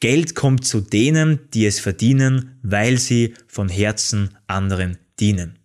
Geld 0.00 0.34
kommt 0.34 0.64
zu 0.64 0.80
denen, 0.80 1.50
die 1.52 1.66
es 1.66 1.80
verdienen, 1.80 2.58
weil 2.62 2.98
sie 2.98 3.34
von 3.46 3.68
Herzen 3.68 4.36
anderen 4.46 4.98
dienen. 5.18 5.58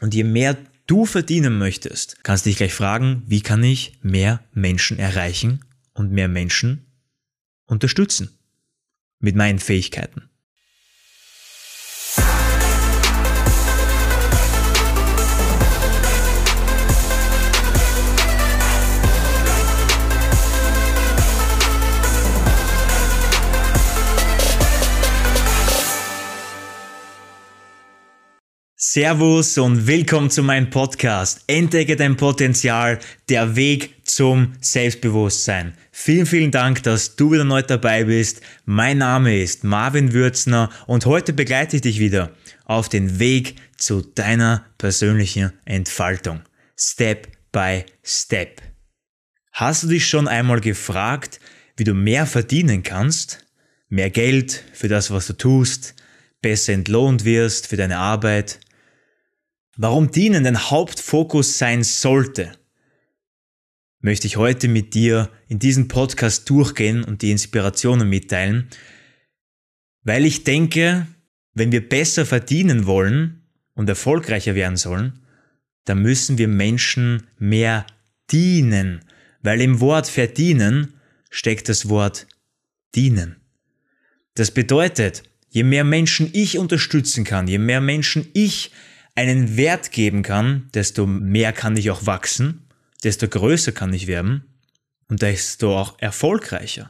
Und 0.00 0.14
je 0.14 0.24
mehr 0.24 0.56
du 0.86 1.04
verdienen 1.04 1.58
möchtest, 1.58 2.22
kannst 2.22 2.44
du 2.44 2.50
dich 2.50 2.58
gleich 2.58 2.74
fragen, 2.74 3.22
wie 3.26 3.40
kann 3.40 3.64
ich 3.64 3.98
mehr 4.02 4.44
Menschen 4.52 4.98
erreichen 4.98 5.64
und 5.94 6.12
mehr 6.12 6.28
Menschen 6.28 6.86
unterstützen 7.66 8.30
mit 9.18 9.36
meinen 9.36 9.58
Fähigkeiten. 9.58 10.28
Servus 28.94 29.56
und 29.56 29.86
willkommen 29.86 30.28
zu 30.28 30.42
meinem 30.42 30.68
Podcast. 30.68 31.44
Entdecke 31.46 31.96
dein 31.96 32.14
Potenzial, 32.18 32.98
der 33.30 33.56
Weg 33.56 34.06
zum 34.06 34.52
Selbstbewusstsein. 34.60 35.72
Vielen, 35.90 36.26
vielen 36.26 36.50
Dank, 36.50 36.82
dass 36.82 37.16
du 37.16 37.32
wieder 37.32 37.44
neu 37.44 37.62
dabei 37.62 38.04
bist. 38.04 38.42
Mein 38.66 38.98
Name 38.98 39.40
ist 39.40 39.64
Marvin 39.64 40.12
Würzner 40.12 40.68
und 40.86 41.06
heute 41.06 41.32
begleite 41.32 41.76
ich 41.76 41.80
dich 41.80 42.00
wieder 42.00 42.32
auf 42.66 42.90
den 42.90 43.18
Weg 43.18 43.56
zu 43.78 44.02
deiner 44.02 44.66
persönlichen 44.76 45.54
Entfaltung. 45.64 46.42
Step 46.78 47.28
by 47.50 47.86
Step. 48.04 48.60
Hast 49.52 49.84
du 49.84 49.86
dich 49.86 50.06
schon 50.06 50.28
einmal 50.28 50.60
gefragt, 50.60 51.40
wie 51.78 51.84
du 51.84 51.94
mehr 51.94 52.26
verdienen 52.26 52.82
kannst? 52.82 53.38
Mehr 53.88 54.10
Geld 54.10 54.62
für 54.74 54.88
das, 54.88 55.10
was 55.10 55.28
du 55.28 55.32
tust? 55.32 55.94
Besser 56.42 56.74
entlohnt 56.74 57.24
wirst 57.24 57.68
für 57.68 57.78
deine 57.78 57.96
Arbeit? 57.96 58.58
Warum 59.76 60.10
Dienen 60.10 60.44
dein 60.44 60.70
Hauptfokus 60.70 61.56
sein 61.56 61.82
sollte, 61.82 62.52
möchte 64.00 64.26
ich 64.26 64.36
heute 64.36 64.68
mit 64.68 64.92
dir 64.92 65.30
in 65.48 65.58
diesem 65.58 65.88
Podcast 65.88 66.48
durchgehen 66.50 67.04
und 67.04 67.22
die 67.22 67.30
Inspirationen 67.30 68.08
mitteilen, 68.08 68.68
weil 70.02 70.26
ich 70.26 70.44
denke, 70.44 71.06
wenn 71.54 71.72
wir 71.72 71.88
besser 71.88 72.26
verdienen 72.26 72.86
wollen 72.86 73.46
und 73.74 73.88
erfolgreicher 73.88 74.54
werden 74.54 74.76
sollen, 74.76 75.20
dann 75.86 76.02
müssen 76.02 76.36
wir 76.36 76.48
Menschen 76.48 77.26
mehr 77.38 77.86
dienen, 78.30 79.00
weil 79.40 79.62
im 79.62 79.80
Wort 79.80 80.06
verdienen 80.06 80.94
steckt 81.30 81.70
das 81.70 81.88
Wort 81.88 82.26
dienen. 82.94 83.36
Das 84.34 84.50
bedeutet, 84.50 85.22
je 85.48 85.62
mehr 85.62 85.84
Menschen 85.84 86.28
ich 86.34 86.58
unterstützen 86.58 87.24
kann, 87.24 87.48
je 87.48 87.58
mehr 87.58 87.80
Menschen 87.80 88.28
ich 88.34 88.70
einen 89.14 89.56
Wert 89.56 89.92
geben 89.92 90.22
kann, 90.22 90.68
desto 90.74 91.06
mehr 91.06 91.52
kann 91.52 91.76
ich 91.76 91.90
auch 91.90 92.06
wachsen, 92.06 92.68
desto 93.04 93.28
größer 93.28 93.72
kann 93.72 93.92
ich 93.92 94.06
werden 94.06 94.44
und 95.08 95.22
desto 95.22 95.78
auch 95.78 95.98
erfolgreicher. 95.98 96.88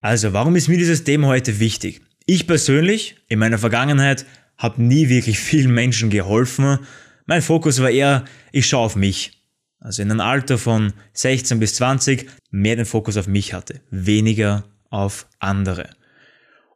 Also, 0.00 0.32
warum 0.32 0.54
ist 0.56 0.68
mir 0.68 0.78
dieses 0.78 1.04
Thema 1.04 1.28
heute 1.28 1.58
wichtig? 1.58 2.02
Ich 2.26 2.46
persönlich, 2.46 3.16
in 3.28 3.38
meiner 3.38 3.58
Vergangenheit, 3.58 4.26
habe 4.56 4.82
nie 4.82 5.08
wirklich 5.08 5.38
vielen 5.40 5.72
Menschen 5.72 6.10
geholfen. 6.10 6.78
Mein 7.26 7.42
Fokus 7.42 7.80
war 7.80 7.90
eher, 7.90 8.24
ich 8.52 8.66
schaue 8.66 8.84
auf 8.84 8.96
mich. 8.96 9.32
Also 9.80 10.02
in 10.02 10.10
einem 10.10 10.20
Alter 10.20 10.58
von 10.58 10.92
16 11.12 11.60
bis 11.60 11.76
20 11.76 12.28
mehr 12.50 12.76
den 12.76 12.84
Fokus 12.84 13.16
auf 13.16 13.28
mich 13.28 13.54
hatte, 13.54 13.80
weniger 13.90 14.64
auf 14.90 15.28
andere. 15.38 15.90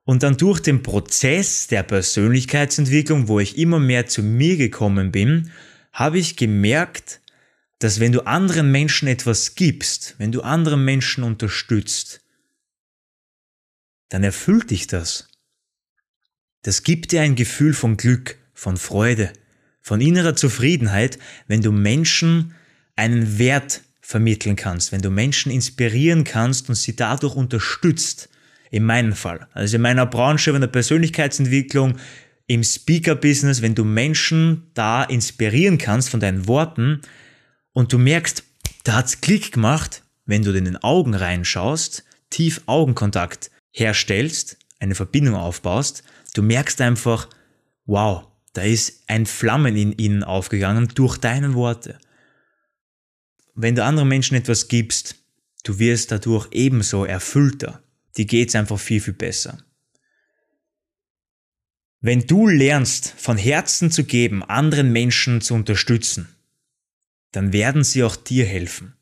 Und 0.04 0.22
dann 0.22 0.36
durch 0.36 0.60
den 0.60 0.82
Prozess 0.82 1.68
der 1.68 1.84
Persönlichkeitsentwicklung, 1.84 3.28
wo 3.28 3.38
ich 3.38 3.56
immer 3.56 3.78
mehr 3.78 4.06
zu 4.06 4.22
mir 4.22 4.56
gekommen 4.56 5.12
bin, 5.12 5.52
habe 5.92 6.18
ich 6.18 6.36
gemerkt, 6.36 7.20
dass 7.78 8.00
wenn 8.00 8.12
du 8.12 8.22
anderen 8.26 8.70
Menschen 8.70 9.08
etwas 9.08 9.54
gibst, 9.54 10.14
wenn 10.18 10.32
du 10.32 10.42
anderen 10.42 10.84
Menschen 10.84 11.24
unterstützt, 11.24 12.20
dann 14.08 14.24
erfüllt 14.24 14.70
dich 14.70 14.86
das. 14.86 15.28
Das 16.62 16.82
gibt 16.82 17.12
dir 17.12 17.22
ein 17.22 17.34
Gefühl 17.34 17.74
von 17.74 17.96
Glück, 17.96 18.38
von 18.54 18.76
Freude, 18.76 19.32
von 19.80 20.00
innerer 20.00 20.36
Zufriedenheit, 20.36 21.18
wenn 21.48 21.60
du 21.60 21.72
Menschen 21.72 22.54
einen 22.94 23.38
Wert 23.38 23.82
vermitteln 24.00 24.56
kannst, 24.56 24.92
wenn 24.92 25.02
du 25.02 25.10
Menschen 25.10 25.50
inspirieren 25.50 26.24
kannst 26.24 26.68
und 26.68 26.76
sie 26.76 26.94
dadurch 26.94 27.34
unterstützt, 27.34 28.28
in 28.72 28.84
meinem 28.84 29.12
Fall. 29.12 29.46
Also 29.52 29.76
in 29.76 29.82
meiner 29.82 30.06
Branche, 30.06 30.50
in 30.50 30.60
der 30.60 30.66
Persönlichkeitsentwicklung, 30.66 31.98
im 32.46 32.64
Speaker-Business, 32.64 33.62
wenn 33.62 33.74
du 33.74 33.84
Menschen 33.84 34.70
da 34.74 35.04
inspirieren 35.04 35.78
kannst 35.78 36.08
von 36.08 36.20
deinen 36.20 36.48
Worten 36.48 37.02
und 37.72 37.92
du 37.92 37.98
merkst, 37.98 38.42
da 38.84 38.94
hat's 38.94 39.20
Klick 39.20 39.52
gemacht, 39.52 40.02
wenn 40.24 40.42
du 40.42 40.52
in 40.52 40.64
den 40.64 40.78
Augen 40.78 41.14
reinschaust, 41.14 42.04
tief 42.30 42.62
Augenkontakt 42.64 43.50
herstellst, 43.72 44.56
eine 44.80 44.94
Verbindung 44.94 45.34
aufbaust, 45.34 46.02
du 46.34 46.42
merkst 46.42 46.80
einfach, 46.80 47.28
wow, 47.84 48.26
da 48.54 48.62
ist 48.62 49.04
ein 49.06 49.26
Flammen 49.26 49.76
in 49.76 49.92
ihnen 49.92 50.24
aufgegangen 50.24 50.88
durch 50.94 51.18
deine 51.18 51.52
Worte. 51.52 51.98
Wenn 53.54 53.74
du 53.74 53.84
anderen 53.84 54.08
Menschen 54.08 54.34
etwas 54.34 54.68
gibst, 54.68 55.16
du 55.62 55.78
wirst 55.78 56.10
dadurch 56.10 56.48
ebenso 56.52 57.04
erfüllter 57.04 57.82
die 58.16 58.26
geht's 58.26 58.54
einfach 58.54 58.78
viel, 58.78 59.00
viel 59.00 59.14
besser. 59.14 59.58
Wenn 62.00 62.26
du 62.26 62.48
lernst, 62.48 63.14
von 63.16 63.36
Herzen 63.36 63.90
zu 63.90 64.04
geben, 64.04 64.42
anderen 64.42 64.92
Menschen 64.92 65.40
zu 65.40 65.54
unterstützen, 65.54 66.28
dann 67.30 67.52
werden 67.52 67.84
sie 67.84 68.02
auch 68.02 68.16
dir 68.16 68.44
helfen. 68.44 68.94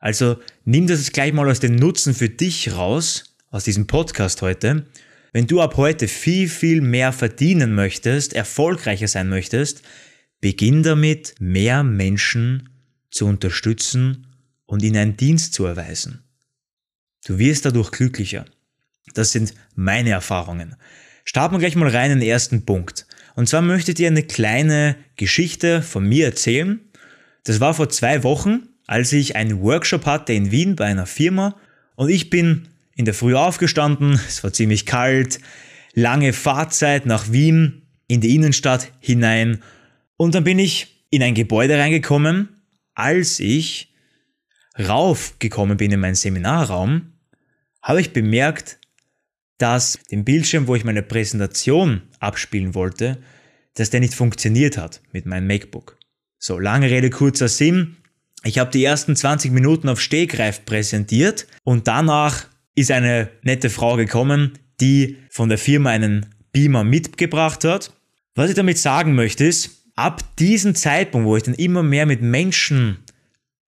Also 0.00 0.38
nimm 0.64 0.86
das 0.86 1.12
gleich 1.12 1.32
mal 1.32 1.48
aus 1.50 1.60
dem 1.60 1.76
Nutzen 1.76 2.14
für 2.14 2.28
dich 2.28 2.72
raus, 2.72 3.34
aus 3.50 3.64
diesem 3.64 3.86
Podcast 3.86 4.42
heute. 4.42 4.86
Wenn 5.32 5.46
du 5.46 5.60
ab 5.60 5.76
heute 5.76 6.08
viel, 6.08 6.48
viel 6.48 6.80
mehr 6.80 7.12
verdienen 7.12 7.74
möchtest, 7.74 8.34
erfolgreicher 8.34 9.08
sein 9.08 9.28
möchtest, 9.28 9.82
beginn 10.40 10.82
damit, 10.82 11.34
mehr 11.40 11.82
Menschen 11.82 12.68
zu 13.10 13.26
unterstützen 13.26 14.26
und 14.66 14.82
ihnen 14.82 14.96
einen 14.96 15.16
Dienst 15.16 15.54
zu 15.54 15.64
erweisen. 15.64 16.23
Du 17.26 17.38
wirst 17.38 17.64
dadurch 17.64 17.90
glücklicher. 17.90 18.44
Das 19.14 19.32
sind 19.32 19.54
meine 19.74 20.10
Erfahrungen. 20.10 20.76
Starten 21.24 21.54
wir 21.54 21.60
gleich 21.60 21.76
mal 21.76 21.88
rein 21.88 22.10
in 22.10 22.20
den 22.20 22.28
ersten 22.28 22.64
Punkt. 22.64 23.06
Und 23.34 23.48
zwar 23.48 23.62
möchte 23.62 23.90
ich 23.90 23.96
dir 23.96 24.08
eine 24.08 24.22
kleine 24.22 24.96
Geschichte 25.16 25.82
von 25.82 26.06
mir 26.06 26.26
erzählen. 26.26 26.80
Das 27.44 27.60
war 27.60 27.74
vor 27.74 27.88
zwei 27.88 28.22
Wochen, 28.22 28.68
als 28.86 29.12
ich 29.12 29.36
einen 29.36 29.60
Workshop 29.60 30.06
hatte 30.06 30.32
in 30.32 30.50
Wien 30.50 30.76
bei 30.76 30.84
einer 30.86 31.06
Firma 31.06 31.56
und 31.96 32.10
ich 32.10 32.30
bin 32.30 32.68
in 32.94 33.04
der 33.04 33.14
Früh 33.14 33.34
aufgestanden, 33.34 34.20
es 34.28 34.44
war 34.44 34.52
ziemlich 34.52 34.86
kalt, 34.86 35.40
lange 35.94 36.32
Fahrzeit 36.32 37.06
nach 37.06 37.32
Wien 37.32 37.82
in 38.06 38.20
die 38.20 38.34
Innenstadt 38.34 38.92
hinein 39.00 39.62
und 40.16 40.34
dann 40.34 40.44
bin 40.44 40.58
ich 40.58 41.06
in 41.10 41.22
ein 41.22 41.34
Gebäude 41.34 41.78
reingekommen. 41.78 42.48
Als 42.94 43.40
ich 43.40 43.92
raufgekommen 44.78 45.76
bin 45.76 45.90
in 45.90 46.00
meinen 46.00 46.14
Seminarraum, 46.14 47.13
habe 47.84 48.00
ich 48.00 48.12
bemerkt, 48.12 48.78
dass 49.58 50.00
den 50.10 50.24
Bildschirm, 50.24 50.66
wo 50.66 50.74
ich 50.74 50.84
meine 50.84 51.02
Präsentation 51.02 52.02
abspielen 52.18 52.74
wollte, 52.74 53.18
dass 53.74 53.90
der 53.90 54.00
nicht 54.00 54.14
funktioniert 54.14 54.78
hat 54.78 55.00
mit 55.12 55.26
meinem 55.26 55.46
MacBook. 55.46 55.96
So, 56.38 56.58
lange 56.58 56.90
Rede, 56.90 57.10
kurzer 57.10 57.48
Sinn. 57.48 57.96
Ich 58.42 58.58
habe 58.58 58.70
die 58.70 58.84
ersten 58.84 59.14
20 59.14 59.52
Minuten 59.52 59.88
auf 59.88 60.00
Stegreif 60.00 60.64
präsentiert 60.64 61.46
und 61.62 61.86
danach 61.86 62.46
ist 62.74 62.90
eine 62.90 63.30
nette 63.42 63.70
Frau 63.70 63.96
gekommen, 63.96 64.58
die 64.80 65.18
von 65.30 65.48
der 65.48 65.58
Firma 65.58 65.90
einen 65.90 66.34
Beamer 66.52 66.84
mitgebracht 66.84 67.64
hat. 67.64 67.92
Was 68.34 68.50
ich 68.50 68.56
damit 68.56 68.78
sagen 68.78 69.14
möchte 69.14 69.44
ist, 69.44 69.84
ab 69.94 70.36
diesem 70.36 70.74
Zeitpunkt, 70.74 71.26
wo 71.26 71.36
ich 71.36 71.44
dann 71.44 71.54
immer 71.54 71.82
mehr 71.82 72.06
mit 72.06 72.22
Menschen 72.22 72.98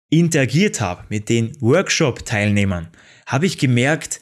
interagiert 0.08 0.80
habe, 0.80 1.04
mit 1.08 1.28
den 1.28 1.52
Workshop-Teilnehmern, 1.60 2.88
habe 3.26 3.46
ich 3.46 3.58
gemerkt, 3.58 4.20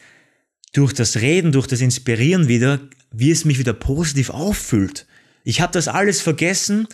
durch 0.73 0.93
das 0.93 1.19
Reden, 1.19 1.53
durch 1.53 1.67
das 1.67 1.81
Inspirieren 1.81 2.49
wieder, 2.49 2.81
wie 3.13 3.31
es 3.31 3.45
mich 3.45 3.59
wieder 3.59 3.73
positiv 3.73 4.31
auffüllt. 4.31 5.07
Ich 5.45 5.61
habe 5.61 5.73
das 5.73 5.89
alles 5.89 6.21
vergessen, 6.21 6.89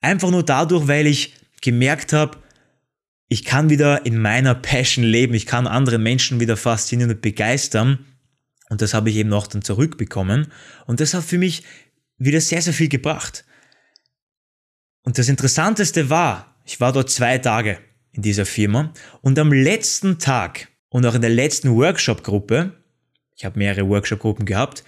einfach 0.00 0.30
nur 0.30 0.42
dadurch, 0.42 0.86
weil 0.86 1.06
ich 1.06 1.34
gemerkt 1.62 2.12
habe, 2.12 2.38
ich 3.28 3.44
kann 3.44 3.70
wieder 3.70 4.06
in 4.06 4.20
meiner 4.20 4.54
Passion 4.54 5.04
leben, 5.04 5.34
ich 5.34 5.46
kann 5.46 5.66
andere 5.66 5.98
Menschen 5.98 6.38
wieder 6.40 6.56
faszinieren 6.56 7.10
und 7.10 7.22
begeistern. 7.22 8.04
Und 8.68 8.82
das 8.82 8.94
habe 8.94 9.10
ich 9.10 9.16
eben 9.16 9.32
auch 9.32 9.46
dann 9.46 9.62
zurückbekommen. 9.62 10.52
Und 10.86 11.00
das 11.00 11.14
hat 11.14 11.24
für 11.24 11.38
mich 11.38 11.64
wieder 12.18 12.40
sehr, 12.40 12.62
sehr 12.62 12.72
viel 12.72 12.88
gebracht. 12.88 13.44
Und 15.02 15.18
das 15.18 15.28
Interessanteste 15.28 16.10
war, 16.10 16.56
ich 16.64 16.80
war 16.80 16.92
dort 16.92 17.10
zwei 17.10 17.38
Tage 17.38 17.78
in 18.12 18.22
dieser 18.22 18.46
Firma 18.46 18.92
und 19.22 19.38
am 19.38 19.52
letzten 19.52 20.18
Tag 20.18 20.68
und 20.96 21.06
auch 21.06 21.14
in 21.14 21.20
der 21.20 21.30
letzten 21.30 21.76
Workshop-Gruppe 21.76 22.72
ich 23.36 23.44
habe 23.44 23.58
mehrere 23.58 23.88
Workshop-Gruppen 23.88 24.46
gehabt, 24.46 24.82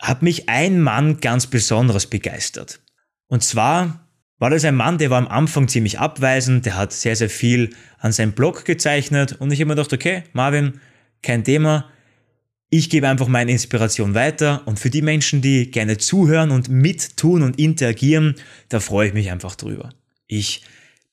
hat 0.00 0.22
mich 0.22 0.48
ein 0.48 0.80
Mann 0.80 1.20
ganz 1.20 1.46
besonders 1.46 2.06
begeistert. 2.06 2.80
Und 3.28 3.44
zwar 3.44 4.08
war 4.38 4.50
das 4.50 4.64
ein 4.64 4.74
Mann, 4.74 4.98
der 4.98 5.10
war 5.10 5.18
am 5.18 5.28
Anfang 5.28 5.68
ziemlich 5.68 6.00
abweisend, 6.00 6.66
der 6.66 6.76
hat 6.76 6.92
sehr, 6.92 7.14
sehr 7.14 7.30
viel 7.30 7.70
an 7.98 8.12
seinem 8.12 8.32
Blog 8.32 8.64
gezeichnet 8.64 9.32
und 9.38 9.52
ich 9.52 9.60
habe 9.60 9.68
mir 9.68 9.76
gedacht, 9.76 9.92
okay, 9.92 10.24
Marvin, 10.32 10.80
kein 11.22 11.44
Thema, 11.44 11.90
ich 12.70 12.90
gebe 12.90 13.08
einfach 13.08 13.28
meine 13.28 13.52
Inspiration 13.52 14.14
weiter 14.14 14.62
und 14.66 14.80
für 14.80 14.90
die 14.90 15.02
Menschen, 15.02 15.42
die 15.42 15.70
gerne 15.70 15.96
zuhören 15.98 16.50
und 16.50 16.68
mittun 16.68 17.42
und 17.42 17.58
interagieren, 17.58 18.34
da 18.68 18.80
freue 18.80 19.08
ich 19.08 19.14
mich 19.14 19.30
einfach 19.30 19.54
drüber. 19.54 19.90
Ich 20.26 20.62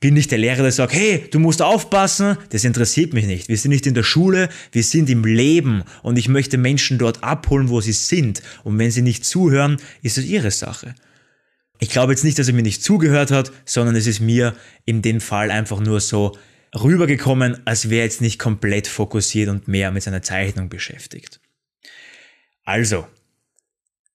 bin 0.01 0.15
nicht 0.15 0.31
der 0.31 0.39
Lehrer, 0.39 0.63
der 0.63 0.71
sagt, 0.71 0.94
hey, 0.94 1.25
du 1.31 1.39
musst 1.39 1.62
aufpassen, 1.62 2.36
das 2.50 2.63
interessiert 2.63 3.13
mich 3.13 3.27
nicht. 3.27 3.48
Wir 3.48 3.57
sind 3.57 3.69
nicht 3.69 3.86
in 3.86 3.94
der 3.94 4.03
Schule, 4.03 4.50
wir 4.71 4.83
sind 4.83 5.09
im 5.09 5.24
Leben 5.24 5.83
und 6.01 6.18
ich 6.18 6.27
möchte 6.27 6.57
Menschen 6.57 6.98
dort 6.98 7.24
abholen, 7.24 7.69
wo 7.69 7.80
sie 7.80 7.94
sind. 7.94 8.42
Und 8.63 8.80
wenn 8.80 8.92
sie 8.92 9.03
nicht 9.03 9.24
zuhören, 9.24 9.77
ist 10.01 10.18
es 10.18 10.25
ihre 10.25 10.51
Sache. 10.51 10.95
Ich 11.80 11.89
glaube 11.89 12.13
jetzt 12.13 12.24
nicht, 12.24 12.38
dass 12.39 12.48
er 12.48 12.56
mir 12.56 12.63
nicht 12.63 12.83
zugehört 12.83 13.31
hat, 13.31 13.51
sondern 13.63 13.95
es 13.95 14.07
ist 14.07 14.19
mir 14.19 14.56
in 14.86 15.03
dem 15.03 15.21
Fall 15.21 15.51
einfach 15.51 15.80
nur 15.80 16.01
so 16.01 16.36
rübergekommen, 16.75 17.65
als 17.65 17.89
wäre 17.89 18.03
jetzt 18.03 18.21
nicht 18.21 18.39
komplett 18.39 18.88
fokussiert 18.88 19.50
und 19.50 19.68
mehr 19.68 19.92
mit 19.92 20.01
seiner 20.01 20.24
Zeichnung 20.24 20.69
beschäftigt. 20.69 21.39
Also, 22.63 23.07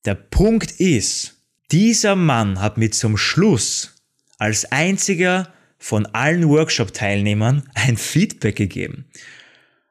der 0.05 0.15
Punkt 0.15 0.73
ist, 0.81 1.35
dieser 1.71 2.17
Mann 2.17 2.61
hat 2.61 2.77
mir 2.77 2.91
zum 2.91 3.17
Schluss 3.17 3.94
als 4.38 4.65
einziger 4.67 5.53
von 5.78 6.06
allen 6.06 6.49
Workshop-Teilnehmern 6.49 7.69
ein 7.75 7.96
Feedback 7.96 8.56
gegeben. 8.56 9.06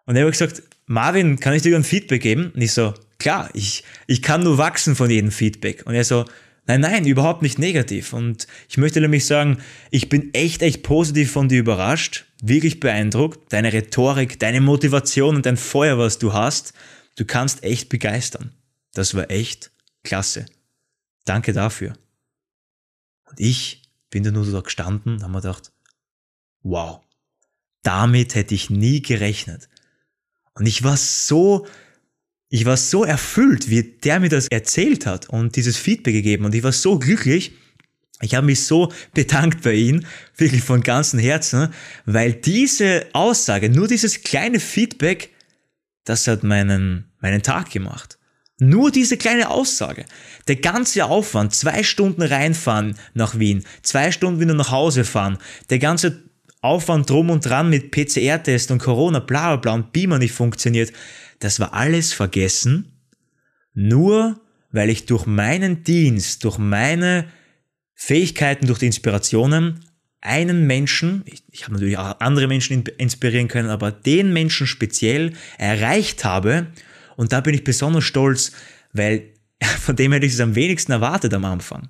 Und 0.06 0.16
er 0.16 0.26
hat 0.26 0.32
gesagt, 0.32 0.64
Marvin, 0.86 1.40
kann 1.40 1.54
ich 1.54 1.62
dir 1.62 1.76
ein 1.76 1.84
Feedback 1.84 2.22
geben? 2.22 2.52
Und 2.54 2.62
ich 2.62 2.74
so, 2.74 2.94
klar, 3.18 3.50
ich, 3.54 3.84
ich 4.08 4.22
kann 4.22 4.44
nur 4.44 4.58
wachsen 4.58 4.96
von 4.96 5.10
jedem 5.10 5.32
Feedback. 5.32 5.84
Und 5.86 5.96
er 5.96 6.04
so, 6.04 6.26
nein, 6.68 6.82
nein, 6.82 7.06
überhaupt 7.06 7.42
nicht 7.42 7.60
negativ. 7.60 8.14
Und 8.14 8.48
ich 8.70 8.78
möchte 8.78 9.02
nämlich 9.02 9.26
sagen, 9.26 9.58
ich 9.92 10.10
bin 10.10 10.34
echt, 10.34 10.62
echt 10.62 10.84
positiv 10.84 11.32
von 11.32 11.50
dir 11.50 11.60
überrascht, 11.60 12.26
wirklich 12.42 12.80
beeindruckt. 12.80 13.52
Deine 13.52 13.74
Rhetorik, 13.74 14.40
deine 14.40 14.62
Motivation 14.62 15.36
und 15.38 15.46
dein 15.46 15.58
Feuer, 15.58 15.98
was 15.98 16.20
du 16.20 16.34
hast, 16.34 16.74
du 17.16 17.26
kannst 17.26 17.64
echt 17.64 17.90
begeistern. 17.90 18.52
Das 18.94 19.16
war 19.16 19.30
echt 19.32 19.72
klasse. 20.04 20.46
Danke 21.26 21.54
dafür. 21.54 21.94
Und 23.30 23.40
ich 23.40 23.82
bin 24.12 24.24
da 24.24 24.32
nur 24.32 24.46
so 24.46 24.62
gestanden 24.62 25.16
und 25.16 25.24
habe 25.24 25.34
mir 25.34 25.42
gedacht, 25.42 25.72
wow, 26.66 27.00
damit 27.84 28.36
hätte 28.36 28.56
ich 28.56 28.70
nie 28.70 29.02
gerechnet. 29.02 29.70
Und 30.56 30.66
ich 30.66 30.84
war 30.84 30.98
so, 30.98 31.68
ich 32.50 32.66
war 32.66 32.76
so 32.76 33.04
erfüllt, 33.04 33.70
wie 33.70 33.84
der 33.84 34.20
mir 34.20 34.30
das 34.30 34.48
erzählt 34.48 35.06
hat 35.06 35.30
und 35.30 35.56
dieses 35.56 35.78
Feedback 35.78 36.14
gegeben. 36.14 36.46
Und 36.46 36.56
ich 36.56 36.64
war 36.64 36.72
so 36.72 36.98
glücklich. 36.98 37.54
Ich 38.22 38.34
habe 38.34 38.46
mich 38.46 38.64
so 38.64 38.92
bedankt 39.14 39.62
bei 39.62 39.74
ihm, 39.74 40.06
wirklich 40.38 40.64
von 40.64 40.82
ganzem 40.82 41.20
Herzen, 41.20 41.74
weil 42.06 42.34
diese 42.34 43.06
Aussage, 43.14 43.70
nur 43.70 43.88
dieses 43.88 44.22
kleine 44.22 44.60
Feedback, 44.60 45.32
das 46.06 46.28
hat 46.28 46.44
meinen, 46.44 47.12
meinen 47.20 47.44
Tag 47.44 47.72
gemacht. 47.72 48.18
Nur 48.58 48.90
diese 48.90 49.18
kleine 49.18 49.50
Aussage. 49.50 50.06
Der 50.48 50.56
ganze 50.56 51.06
Aufwand, 51.06 51.54
zwei 51.54 51.84
Stunden 51.84 52.22
reinfahren 52.22 52.98
nach 53.14 53.38
Wien, 53.38 53.66
zwei 53.82 54.12
Stunden 54.14 54.40
wieder 54.40 54.54
nach 54.54 54.72
Hause 54.72 55.04
fahren, 55.04 55.38
der 55.70 55.80
ganze 55.80 56.24
Aufwand 56.66 57.10
drum 57.10 57.30
und 57.30 57.46
dran 57.46 57.70
mit 57.70 57.92
PCR-Test 57.92 58.72
und 58.72 58.80
Corona, 58.80 59.20
bla 59.20 59.56
bla 59.56 59.56
bla 59.58 59.74
und 59.74 59.94
Beamer 59.94 60.20
nicht 60.20 60.34
funktioniert, 60.34 60.92
das 61.40 61.60
war 61.60 61.74
alles 61.74 62.14
vergessen, 62.14 63.00
nur 63.74 64.40
weil 64.72 64.90
ich 64.90 65.06
durch 65.06 65.26
meinen 65.26 65.84
Dienst, 65.84 66.44
durch 66.44 66.58
meine 66.58 67.28
Fähigkeiten, 67.94 68.68
durch 68.68 68.80
die 68.80 68.88
Inspirationen 68.88 69.80
einen 70.22 70.66
Menschen, 70.66 71.24
ich, 71.26 71.44
ich 71.52 71.64
habe 71.64 71.74
natürlich 71.74 71.98
auch 71.98 72.20
andere 72.20 72.48
Menschen 72.48 72.84
inspirieren 72.98 73.48
können, 73.48 73.70
aber 73.70 73.92
den 73.92 74.34
Menschen 74.34 74.68
speziell 74.68 75.34
erreicht 75.58 76.26
habe. 76.26 76.68
Und 77.16 77.32
da 77.32 77.42
bin 77.42 77.54
ich 77.54 77.64
besonders 77.64 78.04
stolz, 78.04 78.52
weil 78.92 79.34
von 79.80 79.96
dem 79.96 80.12
hätte 80.12 80.26
ich 80.26 80.34
es 80.34 80.40
am 80.40 80.56
wenigsten 80.56 80.92
erwartet 80.92 81.34
am 81.34 81.46
Anfang. 81.46 81.90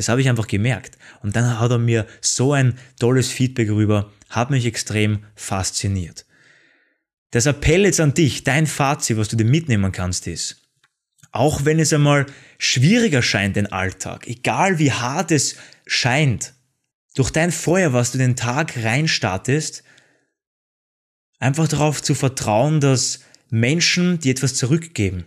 Das 0.00 0.08
habe 0.08 0.22
ich 0.22 0.30
einfach 0.30 0.46
gemerkt. 0.46 0.96
Und 1.22 1.36
dann 1.36 1.60
hat 1.60 1.70
er 1.70 1.76
mir 1.76 2.06
so 2.22 2.54
ein 2.54 2.78
tolles 2.98 3.30
Feedback 3.30 3.68
rüber, 3.68 4.10
hat 4.30 4.48
mich 4.48 4.64
extrem 4.64 5.26
fasziniert. 5.34 6.24
Das 7.32 7.44
Appell 7.44 7.84
jetzt 7.84 8.00
an 8.00 8.14
dich, 8.14 8.42
dein 8.42 8.66
Fazit, 8.66 9.18
was 9.18 9.28
du 9.28 9.36
dir 9.36 9.44
mitnehmen 9.44 9.92
kannst, 9.92 10.26
ist, 10.26 10.62
auch 11.32 11.66
wenn 11.66 11.78
es 11.78 11.92
einmal 11.92 12.24
schwieriger 12.56 13.20
scheint, 13.20 13.56
den 13.56 13.70
Alltag, 13.70 14.26
egal 14.26 14.78
wie 14.78 14.90
hart 14.90 15.32
es 15.32 15.56
scheint, 15.86 16.54
durch 17.14 17.30
dein 17.30 17.52
Feuer, 17.52 17.92
was 17.92 18.12
du 18.12 18.16
den 18.16 18.36
Tag 18.36 18.78
reinstartest, 18.82 19.84
einfach 21.40 21.68
darauf 21.68 22.00
zu 22.00 22.14
vertrauen, 22.14 22.80
dass 22.80 23.20
Menschen 23.50 24.18
dir 24.18 24.30
etwas 24.30 24.54
zurückgeben. 24.54 25.26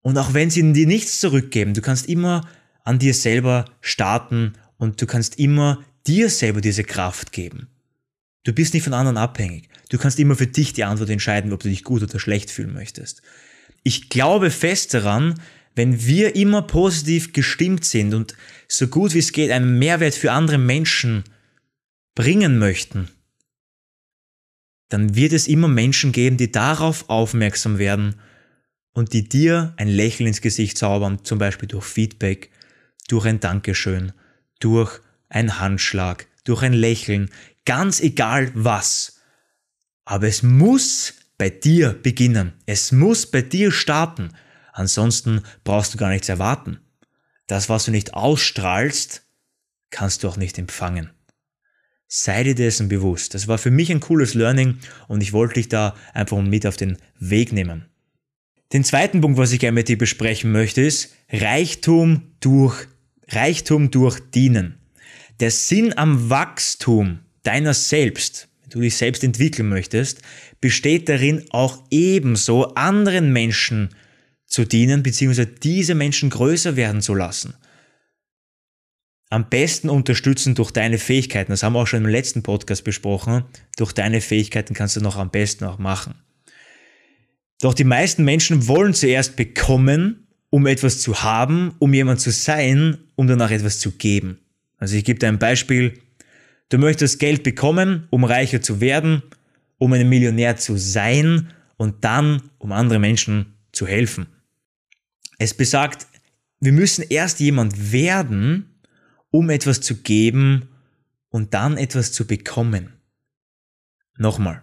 Und 0.00 0.18
auch 0.18 0.34
wenn 0.34 0.50
sie 0.50 0.72
dir 0.72 0.88
nichts 0.88 1.20
zurückgeben, 1.20 1.74
du 1.74 1.80
kannst 1.80 2.08
immer 2.08 2.48
an 2.84 2.98
dir 2.98 3.14
selber 3.14 3.64
starten 3.80 4.54
und 4.76 5.00
du 5.00 5.06
kannst 5.06 5.38
immer 5.38 5.84
dir 6.06 6.28
selber 6.30 6.60
diese 6.60 6.84
Kraft 6.84 7.32
geben. 7.32 7.68
Du 8.44 8.52
bist 8.52 8.74
nicht 8.74 8.82
von 8.82 8.94
anderen 8.94 9.16
abhängig. 9.16 9.68
Du 9.88 9.98
kannst 9.98 10.18
immer 10.18 10.34
für 10.34 10.46
dich 10.46 10.72
die 10.72 10.84
Antwort 10.84 11.10
entscheiden, 11.10 11.52
ob 11.52 11.60
du 11.60 11.68
dich 11.68 11.84
gut 11.84 12.02
oder 12.02 12.18
schlecht 12.18 12.50
fühlen 12.50 12.72
möchtest. 12.72 13.22
Ich 13.84 14.08
glaube 14.08 14.50
fest 14.50 14.94
daran, 14.94 15.40
wenn 15.74 16.04
wir 16.04 16.34
immer 16.34 16.62
positiv 16.62 17.32
gestimmt 17.32 17.84
sind 17.84 18.14
und 18.14 18.34
so 18.68 18.88
gut 18.88 19.14
wie 19.14 19.18
es 19.18 19.32
geht 19.32 19.50
einen 19.50 19.78
Mehrwert 19.78 20.14
für 20.14 20.32
andere 20.32 20.58
Menschen 20.58 21.24
bringen 22.14 22.58
möchten, 22.58 23.08
dann 24.88 25.14
wird 25.14 25.32
es 25.32 25.48
immer 25.48 25.68
Menschen 25.68 26.12
geben, 26.12 26.36
die 26.36 26.52
darauf 26.52 27.08
aufmerksam 27.08 27.78
werden 27.78 28.16
und 28.92 29.14
die 29.14 29.26
dir 29.26 29.72
ein 29.78 29.88
Lächeln 29.88 30.26
ins 30.26 30.42
Gesicht 30.42 30.76
zaubern, 30.76 31.24
zum 31.24 31.38
Beispiel 31.38 31.68
durch 31.68 31.84
Feedback, 31.84 32.50
durch 33.12 33.26
ein 33.26 33.40
Dankeschön, 33.40 34.12
durch 34.58 35.00
ein 35.28 35.60
Handschlag, 35.60 36.26
durch 36.44 36.62
ein 36.62 36.72
Lächeln, 36.72 37.30
ganz 37.66 38.00
egal 38.00 38.50
was. 38.54 39.20
Aber 40.04 40.26
es 40.26 40.42
muss 40.42 41.14
bei 41.36 41.50
dir 41.50 41.92
beginnen. 41.92 42.54
Es 42.64 42.90
muss 42.90 43.30
bei 43.30 43.42
dir 43.42 43.70
starten. 43.70 44.32
Ansonsten 44.72 45.42
brauchst 45.64 45.92
du 45.92 45.98
gar 45.98 46.08
nichts 46.08 46.28
erwarten. 46.28 46.80
Das, 47.46 47.68
was 47.68 47.84
du 47.84 47.90
nicht 47.90 48.14
ausstrahlst, 48.14 49.22
kannst 49.90 50.22
du 50.22 50.28
auch 50.28 50.38
nicht 50.38 50.58
empfangen. 50.58 51.10
Sei 52.08 52.44
dir 52.44 52.54
dessen 52.54 52.88
bewusst. 52.88 53.34
Das 53.34 53.46
war 53.46 53.58
für 53.58 53.70
mich 53.70 53.90
ein 53.90 54.00
cooles 54.00 54.34
Learning 54.34 54.78
und 55.08 55.22
ich 55.22 55.32
wollte 55.32 55.54
dich 55.54 55.68
da 55.68 55.94
einfach 56.14 56.40
mit 56.40 56.66
auf 56.66 56.76
den 56.76 56.96
Weg 57.18 57.52
nehmen. 57.52 57.86
Den 58.72 58.84
zweiten 58.84 59.20
Punkt, 59.20 59.36
was 59.36 59.52
ich 59.52 59.60
gerne 59.60 59.74
mit 59.74 59.88
dir 59.88 59.98
besprechen 59.98 60.50
möchte, 60.50 60.80
ist 60.80 61.14
Reichtum 61.30 62.32
durch 62.40 62.86
Reichtum 63.34 63.90
durch 63.90 64.20
Dienen. 64.30 64.78
Der 65.40 65.50
Sinn 65.50 65.96
am 65.96 66.30
Wachstum 66.30 67.20
deiner 67.42 67.74
selbst, 67.74 68.48
wenn 68.62 68.70
du 68.70 68.80
dich 68.80 68.96
selbst 68.96 69.24
entwickeln 69.24 69.68
möchtest, 69.68 70.22
besteht 70.60 71.08
darin, 71.08 71.44
auch 71.50 71.82
ebenso 71.90 72.74
anderen 72.74 73.32
Menschen 73.32 73.90
zu 74.46 74.64
dienen, 74.64 75.02
beziehungsweise 75.02 75.46
diese 75.46 75.94
Menschen 75.94 76.30
größer 76.30 76.76
werden 76.76 77.00
zu 77.00 77.14
lassen. 77.14 77.54
Am 79.30 79.48
besten 79.48 79.88
unterstützen 79.88 80.54
durch 80.54 80.72
deine 80.72 80.98
Fähigkeiten. 80.98 81.52
Das 81.52 81.62
haben 81.62 81.72
wir 81.72 81.80
auch 81.80 81.86
schon 81.86 82.04
im 82.04 82.10
letzten 82.10 82.42
Podcast 82.42 82.84
besprochen. 82.84 83.44
Durch 83.78 83.92
deine 83.92 84.20
Fähigkeiten 84.20 84.74
kannst 84.74 84.96
du 84.96 85.00
noch 85.00 85.16
am 85.16 85.30
besten 85.30 85.64
auch 85.64 85.78
machen. 85.78 86.14
Doch 87.62 87.72
die 87.72 87.84
meisten 87.84 88.24
Menschen 88.24 88.68
wollen 88.68 88.92
zuerst 88.92 89.36
bekommen, 89.36 90.26
um 90.50 90.66
etwas 90.66 91.00
zu 91.00 91.22
haben, 91.22 91.74
um 91.78 91.94
jemand 91.94 92.20
zu 92.20 92.30
sein, 92.30 92.98
um 93.22 93.28
danach 93.28 93.52
etwas 93.52 93.78
zu 93.78 93.92
geben. 93.92 94.40
Also 94.78 94.96
ich 94.96 95.04
gebe 95.04 95.20
dir 95.20 95.28
ein 95.28 95.38
Beispiel. 95.38 96.00
Du 96.70 96.78
möchtest 96.78 97.20
Geld 97.20 97.44
bekommen, 97.44 98.08
um 98.10 98.24
reicher 98.24 98.60
zu 98.60 98.80
werden, 98.80 99.22
um 99.78 99.92
ein 99.92 100.08
Millionär 100.08 100.56
zu 100.56 100.76
sein 100.76 101.52
und 101.76 102.02
dann, 102.02 102.42
um 102.58 102.72
andere 102.72 102.98
Menschen 102.98 103.54
zu 103.70 103.86
helfen. 103.86 104.26
Es 105.38 105.54
besagt, 105.54 106.08
wir 106.58 106.72
müssen 106.72 107.04
erst 107.10 107.38
jemand 107.38 107.92
werden, 107.92 108.74
um 109.30 109.50
etwas 109.50 109.80
zu 109.80 110.02
geben 110.02 110.68
und 111.28 111.54
dann 111.54 111.76
etwas 111.76 112.10
zu 112.10 112.26
bekommen. 112.26 112.94
Nochmal, 114.18 114.62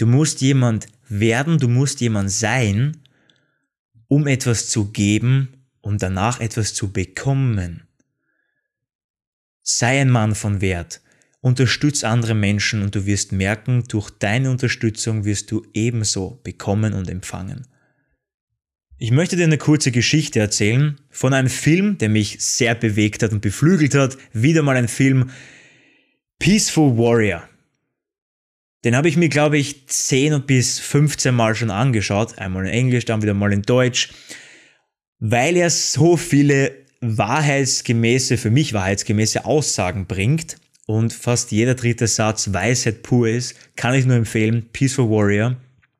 du 0.00 0.06
musst 0.06 0.40
jemand 0.40 0.88
werden, 1.08 1.58
du 1.58 1.68
musst 1.68 2.00
jemand 2.00 2.32
sein, 2.32 2.96
um 4.08 4.26
etwas 4.26 4.68
zu 4.68 4.90
geben 4.90 5.62
und 5.80 6.02
danach 6.02 6.40
etwas 6.40 6.74
zu 6.74 6.90
bekommen. 6.90 7.84
Sei 9.72 10.00
ein 10.00 10.10
Mann 10.10 10.34
von 10.34 10.60
Wert, 10.60 11.00
unterstütz 11.40 12.02
andere 12.02 12.34
Menschen 12.34 12.82
und 12.82 12.94
du 12.96 13.06
wirst 13.06 13.30
merken, 13.30 13.84
durch 13.86 14.10
deine 14.10 14.50
Unterstützung 14.50 15.24
wirst 15.24 15.52
du 15.52 15.64
ebenso 15.72 16.40
bekommen 16.42 16.92
und 16.92 17.08
empfangen. 17.08 17.68
Ich 18.98 19.12
möchte 19.12 19.36
dir 19.36 19.44
eine 19.44 19.58
kurze 19.58 19.92
Geschichte 19.92 20.40
erzählen 20.40 21.00
von 21.08 21.32
einem 21.32 21.48
Film, 21.48 21.98
der 21.98 22.08
mich 22.08 22.40
sehr 22.40 22.74
bewegt 22.74 23.22
hat 23.22 23.30
und 23.30 23.42
beflügelt 23.42 23.94
hat. 23.94 24.18
Wieder 24.32 24.62
mal 24.62 24.76
ein 24.76 24.88
Film 24.88 25.30
Peaceful 26.40 26.98
Warrior. 26.98 27.48
Den 28.84 28.96
habe 28.96 29.08
ich 29.08 29.16
mir, 29.16 29.28
glaube 29.28 29.56
ich, 29.56 29.86
10 29.86 30.42
bis 30.46 30.80
15 30.80 31.32
Mal 31.32 31.54
schon 31.54 31.70
angeschaut. 31.70 32.38
Einmal 32.38 32.66
in 32.66 32.72
Englisch, 32.72 33.04
dann 33.04 33.22
wieder 33.22 33.34
mal 33.34 33.52
in 33.52 33.62
Deutsch. 33.62 34.10
Weil 35.20 35.56
er 35.56 35.70
so 35.70 36.16
viele 36.16 36.80
wahrheitsgemäße, 37.00 38.36
für 38.36 38.50
mich 38.50 38.72
wahrheitsgemäße 38.72 39.44
Aussagen 39.44 40.06
bringt 40.06 40.56
und 40.86 41.12
fast 41.12 41.52
jeder 41.52 41.74
dritte 41.74 42.06
Satz 42.06 42.52
Weisheit 42.52 43.02
pur 43.02 43.28
ist, 43.28 43.54
kann 43.76 43.94
ich 43.94 44.06
nur 44.06 44.16
empfehlen. 44.16 44.68
Peaceful 44.72 45.08
Warrior. 45.08 45.56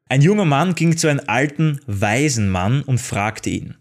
Ein 0.09 0.23
junger 0.23 0.45
Mann 0.45 0.75
ging 0.75 0.97
zu 0.97 1.09
einem 1.09 1.23
alten, 1.27 1.81
weisen 1.87 2.49
Mann 2.49 2.83
und 2.83 2.99
fragte 2.99 3.51
ihn, 3.51 3.77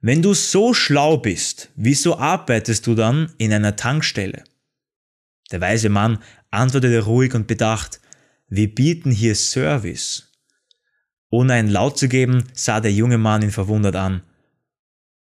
wenn 0.00 0.22
du 0.22 0.34
so 0.34 0.72
schlau 0.72 1.16
bist, 1.16 1.70
wieso 1.74 2.18
arbeitest 2.18 2.86
du 2.86 2.94
dann 2.94 3.32
in 3.38 3.52
einer 3.52 3.74
Tankstelle? 3.74 4.44
Der 5.50 5.60
weise 5.60 5.88
Mann 5.88 6.18
antwortete 6.50 7.04
ruhig 7.04 7.34
und 7.34 7.46
bedacht, 7.48 8.00
wir 8.48 8.72
bieten 8.72 9.10
hier 9.10 9.34
Service. 9.34 10.30
Ohne 11.30 11.54
ein 11.54 11.68
Laut 11.68 11.98
zu 11.98 12.08
geben, 12.08 12.44
sah 12.52 12.80
der 12.80 12.92
junge 12.92 13.18
Mann 13.18 13.42
ihn 13.42 13.50
verwundert 13.50 13.96
an. 13.96 14.22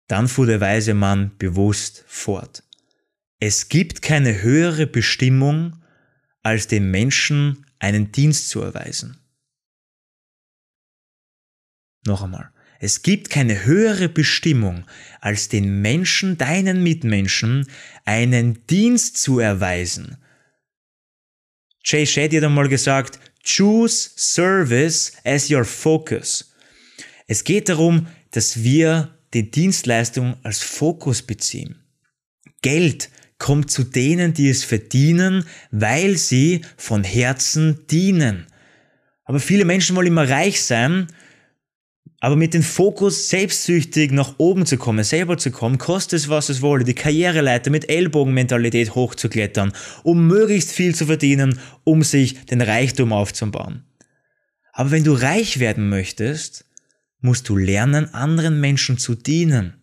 Dann 0.09 0.27
fuhr 0.27 0.47
der 0.47 0.59
weise 0.59 0.95
Mann 0.95 1.37
bewusst 1.37 2.03
fort. 2.07 2.63
Es 3.39 3.69
gibt 3.69 4.01
keine 4.01 4.41
höhere 4.41 4.87
Bestimmung, 4.87 5.81
als 6.41 6.67
dem 6.67 6.91
Menschen 6.91 7.65
einen 7.77 8.11
Dienst 8.11 8.49
zu 8.49 8.61
erweisen. 8.61 9.17
Noch 12.05 12.23
einmal. 12.23 12.51
Es 12.79 13.03
gibt 13.03 13.29
keine 13.29 13.65
höhere 13.65 14.09
Bestimmung, 14.09 14.85
als 15.21 15.47
den 15.47 15.81
Menschen, 15.81 16.37
deinen 16.37 16.81
Mitmenschen, 16.81 17.67
einen 18.03 18.65
Dienst 18.65 19.17
zu 19.17 19.39
erweisen. 19.39 20.17
Jay 21.85 22.07
Shetty 22.07 22.37
hat 22.37 22.45
einmal 22.45 22.67
gesagt, 22.67 23.19
choose 23.43 24.09
service 24.15 25.13
as 25.23 25.51
your 25.51 25.65
focus. 25.65 26.55
Es 27.27 27.43
geht 27.43 27.69
darum, 27.69 28.07
dass 28.31 28.63
wir 28.63 29.18
die 29.33 29.51
Dienstleistung 29.51 30.36
als 30.43 30.59
Fokus 30.59 31.21
beziehen. 31.21 31.83
Geld 32.62 33.09
kommt 33.38 33.71
zu 33.71 33.83
denen, 33.83 34.33
die 34.33 34.50
es 34.50 34.63
verdienen, 34.63 35.45
weil 35.71 36.17
sie 36.17 36.62
von 36.77 37.03
Herzen 37.03 37.88
dienen. 37.88 38.48
Aber 39.24 39.39
viele 39.39 39.65
Menschen 39.65 39.95
wollen 39.95 40.07
immer 40.07 40.29
reich 40.29 40.62
sein 40.62 41.07
aber 42.21 42.36
mit 42.36 42.53
dem 42.53 42.63
Fokus, 42.63 43.29
selbstsüchtig 43.29 44.12
nach 44.12 44.36
oben 44.38 44.65
zu 44.65 44.77
kommen, 44.77 45.03
selber 45.03 45.38
zu 45.38 45.51
kommen, 45.51 45.77
kostet 45.77 46.19
es, 46.19 46.29
was 46.29 46.50
es 46.50 46.62
wolle, 46.62 46.83
die 46.83 46.93
Karriereleiter 46.93 47.71
mit 47.71 47.89
Ellbogenmentalität 47.89 48.93
hochzuklettern, 48.93 49.71
um 50.03 50.27
möglichst 50.27 50.71
viel 50.71 50.93
zu 50.93 51.05
verdienen, 51.05 51.59
um 51.86 52.03
sich 52.03 52.45
den 52.45 52.62
Reichtum 52.62 53.13
aufzubauen. 53.13 53.86
Aber 54.74 54.91
wenn 54.91 55.03
du 55.05 55.13
reich 55.13 55.59
werden 55.59 55.88
möchtest, 55.89 56.65
musst 57.21 57.49
du 57.49 57.57
lernen, 57.57 58.13
anderen 58.13 58.59
Menschen 58.59 58.97
zu 58.97 59.15
dienen. 59.15 59.75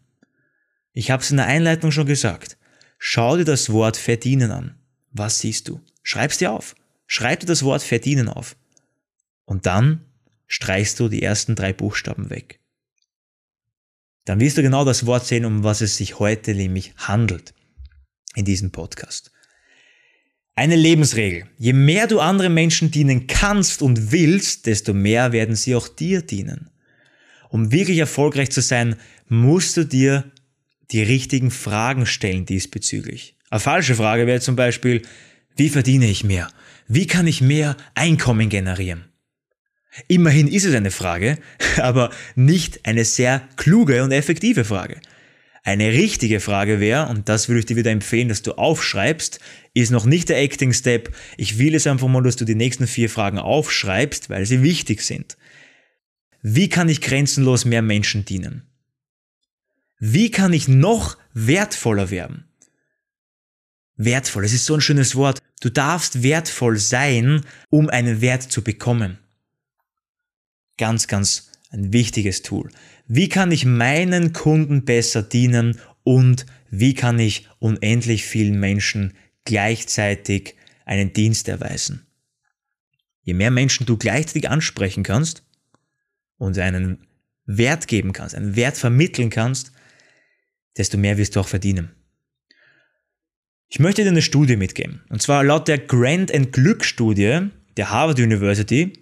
Ich 0.93 1.11
habe 1.11 1.23
es 1.23 1.31
in 1.31 1.37
der 1.37 1.47
Einleitung 1.47 1.91
schon 1.91 2.07
gesagt. 2.07 2.57
Schau 2.99 3.37
dir 3.37 3.45
das 3.45 3.71
Wort 3.71 3.97
verdienen 3.97 4.51
an. 4.51 4.77
Was 5.13 5.41
siehst 5.41 5.69
du? 5.69 5.81
Schreib's 6.03 6.39
dir 6.39 6.53
auf. 6.53 6.75
Schreib 7.07 7.41
dir 7.41 7.47
das 7.47 7.63
Wort 7.63 7.83
verdienen 7.83 8.29
auf. 8.29 8.57
Und 9.45 9.67
dann 9.67 10.05
streichst 10.47 10.99
du 10.99 11.09
die 11.09 11.23
ersten 11.23 11.55
drei 11.55 11.73
Buchstaben 11.73 12.31
weg. 12.31 12.61
Dann 14.25 14.41
wirst 14.41 14.57
du 14.57 14.63
genau 14.63 14.85
das 14.85 15.07
Wort 15.07 15.27
sehen, 15.27 15.45
um 15.45 15.63
was 15.63 15.81
es 15.81 15.97
sich 15.97 16.19
heute 16.19 16.55
nämlich 16.55 16.95
handelt 16.97 17.55
in 18.35 18.45
diesem 18.45 18.73
Podcast. 18.73 19.31
Eine 20.55 20.75
Lebensregel. 20.75 21.47
Je 21.59 21.75
mehr 21.75 22.07
du 22.07 22.19
anderen 22.19 22.55
Menschen 22.55 22.91
dienen 22.91 23.27
kannst 23.27 23.83
und 23.83 24.11
willst, 24.11 24.67
desto 24.67 24.95
mehr 24.95 25.33
werden 25.33 25.55
sie 25.55 25.75
auch 25.75 25.87
dir 25.87 26.23
dienen. 26.23 26.71
Um 27.57 27.73
wirklich 27.73 27.97
erfolgreich 27.97 28.51
zu 28.51 28.61
sein, 28.61 28.97
musst 29.31 29.79
du 29.79 29.85
dir 29.87 30.31
die 30.91 31.03
richtigen 31.03 31.51
Fragen 31.51 32.05
stellen 32.05 32.45
diesbezüglich. 32.45 33.35
Eine 33.49 33.61
falsche 33.61 33.95
Frage 33.95 34.27
wäre 34.27 34.41
zum 34.41 34.57
Beispiel, 34.57 35.01
wie 35.57 35.71
verdiene 35.71 36.07
ich 36.07 36.23
mehr? 36.23 36.49
Wie 36.87 37.07
kann 37.07 37.27
ich 37.27 37.41
mehr 37.41 37.79
Einkommen 37.95 38.51
generieren? 38.51 39.07
Immerhin 40.07 40.49
ist 40.49 40.67
es 40.67 40.75
eine 40.75 40.91
Frage, 40.91 41.39
aber 41.79 42.11
nicht 42.35 42.85
eine 42.85 43.07
sehr 43.07 43.41
kluge 43.57 44.05
und 44.05 44.13
effektive 44.13 44.67
Frage. 44.67 45.01
Eine 45.65 45.93
richtige 45.93 46.41
Frage 46.41 46.79
wäre, 46.79 47.09
und 47.09 47.31
das 47.31 47.49
würde 47.49 47.61
ich 47.61 47.67
dir 47.67 47.77
wieder 47.77 47.91
empfehlen, 47.91 48.29
dass 48.29 48.43
du 48.43 48.53
aufschreibst, 48.53 49.41
ist 49.73 49.93
noch 49.93 50.05
nicht 50.05 50.29
der 50.29 50.43
Acting 50.43 50.75
Step. 50.75 51.11
Ich 51.39 51.59
will 51.59 51.75
es 51.75 51.87
einfach 51.87 52.07
mal, 52.07 52.23
dass 52.23 52.37
du 52.37 52.45
die 52.45 52.55
nächsten 52.55 52.87
vier 52.87 53.09
Fragen 53.09 53.39
aufschreibst, 53.39 54.29
weil 54.29 54.45
sie 54.45 54.63
wichtig 54.63 55.01
sind. 55.01 55.39
Wie 56.49 56.69
kann 56.69 56.89
ich 56.89 57.01
grenzenlos 57.01 57.65
mehr 57.65 57.83
Menschen 57.83 58.25
dienen? 58.25 58.63
Wie 59.99 60.31
kann 60.31 60.53
ich 60.53 60.69
noch 60.69 61.19
wertvoller 61.35 62.11
werden? 62.11 62.45
Wertvoll, 63.97 64.45
das 64.45 64.53
ist 64.53 64.65
so 64.65 64.75
ein 64.75 64.81
schönes 64.81 65.17
Wort. 65.17 65.41
Du 65.61 65.71
darfst 65.71 66.23
wertvoll 66.23 66.79
sein, 66.79 67.45
um 67.69 67.91
einen 67.91 68.21
Wert 68.21 68.45
zu 68.45 68.63
bekommen. 68.63 69.19
Ganz, 70.79 71.09
ganz 71.09 71.51
ein 71.71 71.93
wichtiges 71.93 72.43
Tool. 72.43 72.71
Wie 73.09 73.29
kann 73.29 73.51
ich 73.51 73.65
meinen 73.65 74.33
Kunden 74.33 74.85
besser 74.85 75.25
dienen 75.25 75.81
und 76.05 76.47
wie 76.71 76.95
kann 76.95 77.19
ich 77.19 77.49
unendlich 77.59 78.25
vielen 78.25 78.61
Menschen 78.61 79.15
gleichzeitig 79.45 80.55
einen 80.85 81.13
Dienst 81.13 81.49
erweisen? 81.49 82.07
Je 83.23 83.35
mehr 83.35 83.51
Menschen 83.51 83.85
du 83.85 83.97
gleichzeitig 83.97 84.49
ansprechen 84.49 85.03
kannst 85.03 85.43
und 86.39 86.59
einen 86.59 87.07
Wert 87.45 87.89
geben 87.89 88.13
kannst, 88.13 88.35
einen 88.35 88.57
Wert 88.57 88.77
vermitteln 88.77 89.31
kannst, 89.31 89.73
desto 90.77 90.99
mehr 90.99 91.17
wirst 91.17 91.37
du 91.37 91.41
auch 91.41 91.49
verdienen. 91.49 91.91
Ich 93.69 93.79
möchte 93.79 94.03
dir 94.03 94.11
eine 94.11 94.23
Studie 94.23 94.57
mitgeben. 94.57 95.03
Und 95.09 95.23
zwar 95.23 95.43
laut 95.43 95.69
der 95.69 95.79
Grand 95.79 96.33
and 96.33 96.53
Glück 96.53 96.85
Studie 96.85 97.51
der 97.77 97.91
Harvard 97.91 98.19
University 98.19 98.93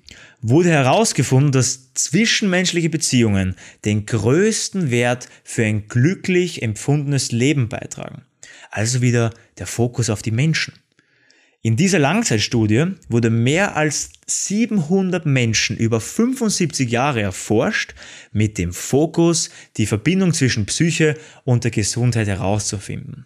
wurde 0.41 0.71
herausgefunden, 0.71 1.53
dass 1.53 1.95
zwischenmenschliche 1.95 2.91
Beziehungen 2.91 3.57
den 3.85 4.05
größten 4.05 4.91
Wert 4.91 5.29
für 5.45 5.65
ein 5.65 5.89
glücklich 5.89 6.63
empfundenes 6.63 7.31
Leben 7.31 7.69
beitragen. 7.69 8.23
Also 8.71 9.01
wieder 9.01 9.33
der 9.59 9.67
Fokus 9.67 10.11
auf 10.11 10.23
die 10.23 10.33
Menschen. 10.33 10.75
In 11.67 11.77
dieser 11.77 11.99
Langzeitstudie 11.99 12.89
wurde 13.09 13.31
mehr 13.31 13.75
als 13.75 14.11
700 14.27 15.25
Menschen 15.25 15.79
über 15.79 15.99
75 15.99 16.91
Jahre 16.91 17.23
erforscht, 17.23 17.95
mit 18.33 18.59
dem 18.59 18.75
Fokus, 18.75 19.49
die 19.79 19.87
Verbindung 19.87 20.35
zwischen 20.35 20.67
Psyche 20.67 21.19
und 21.45 21.65
der 21.65 21.71
Gesundheit 21.71 22.27
herauszufinden. 22.27 23.25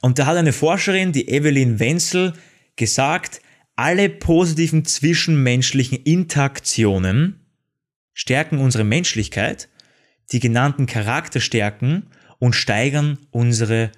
Und 0.00 0.20
da 0.20 0.26
hat 0.26 0.36
eine 0.36 0.52
Forscherin, 0.52 1.10
die 1.10 1.28
Evelyn 1.28 1.80
Wenzel, 1.80 2.34
gesagt, 2.76 3.40
alle 3.74 4.10
positiven 4.10 4.84
zwischenmenschlichen 4.84 5.98
Interaktionen 5.98 7.40
stärken 8.14 8.58
unsere 8.58 8.84
Menschlichkeit, 8.84 9.68
die 10.30 10.38
genannten 10.38 10.86
Charakterstärken 10.86 12.10
und 12.38 12.54
steigern 12.54 13.18
unsere 13.32 13.90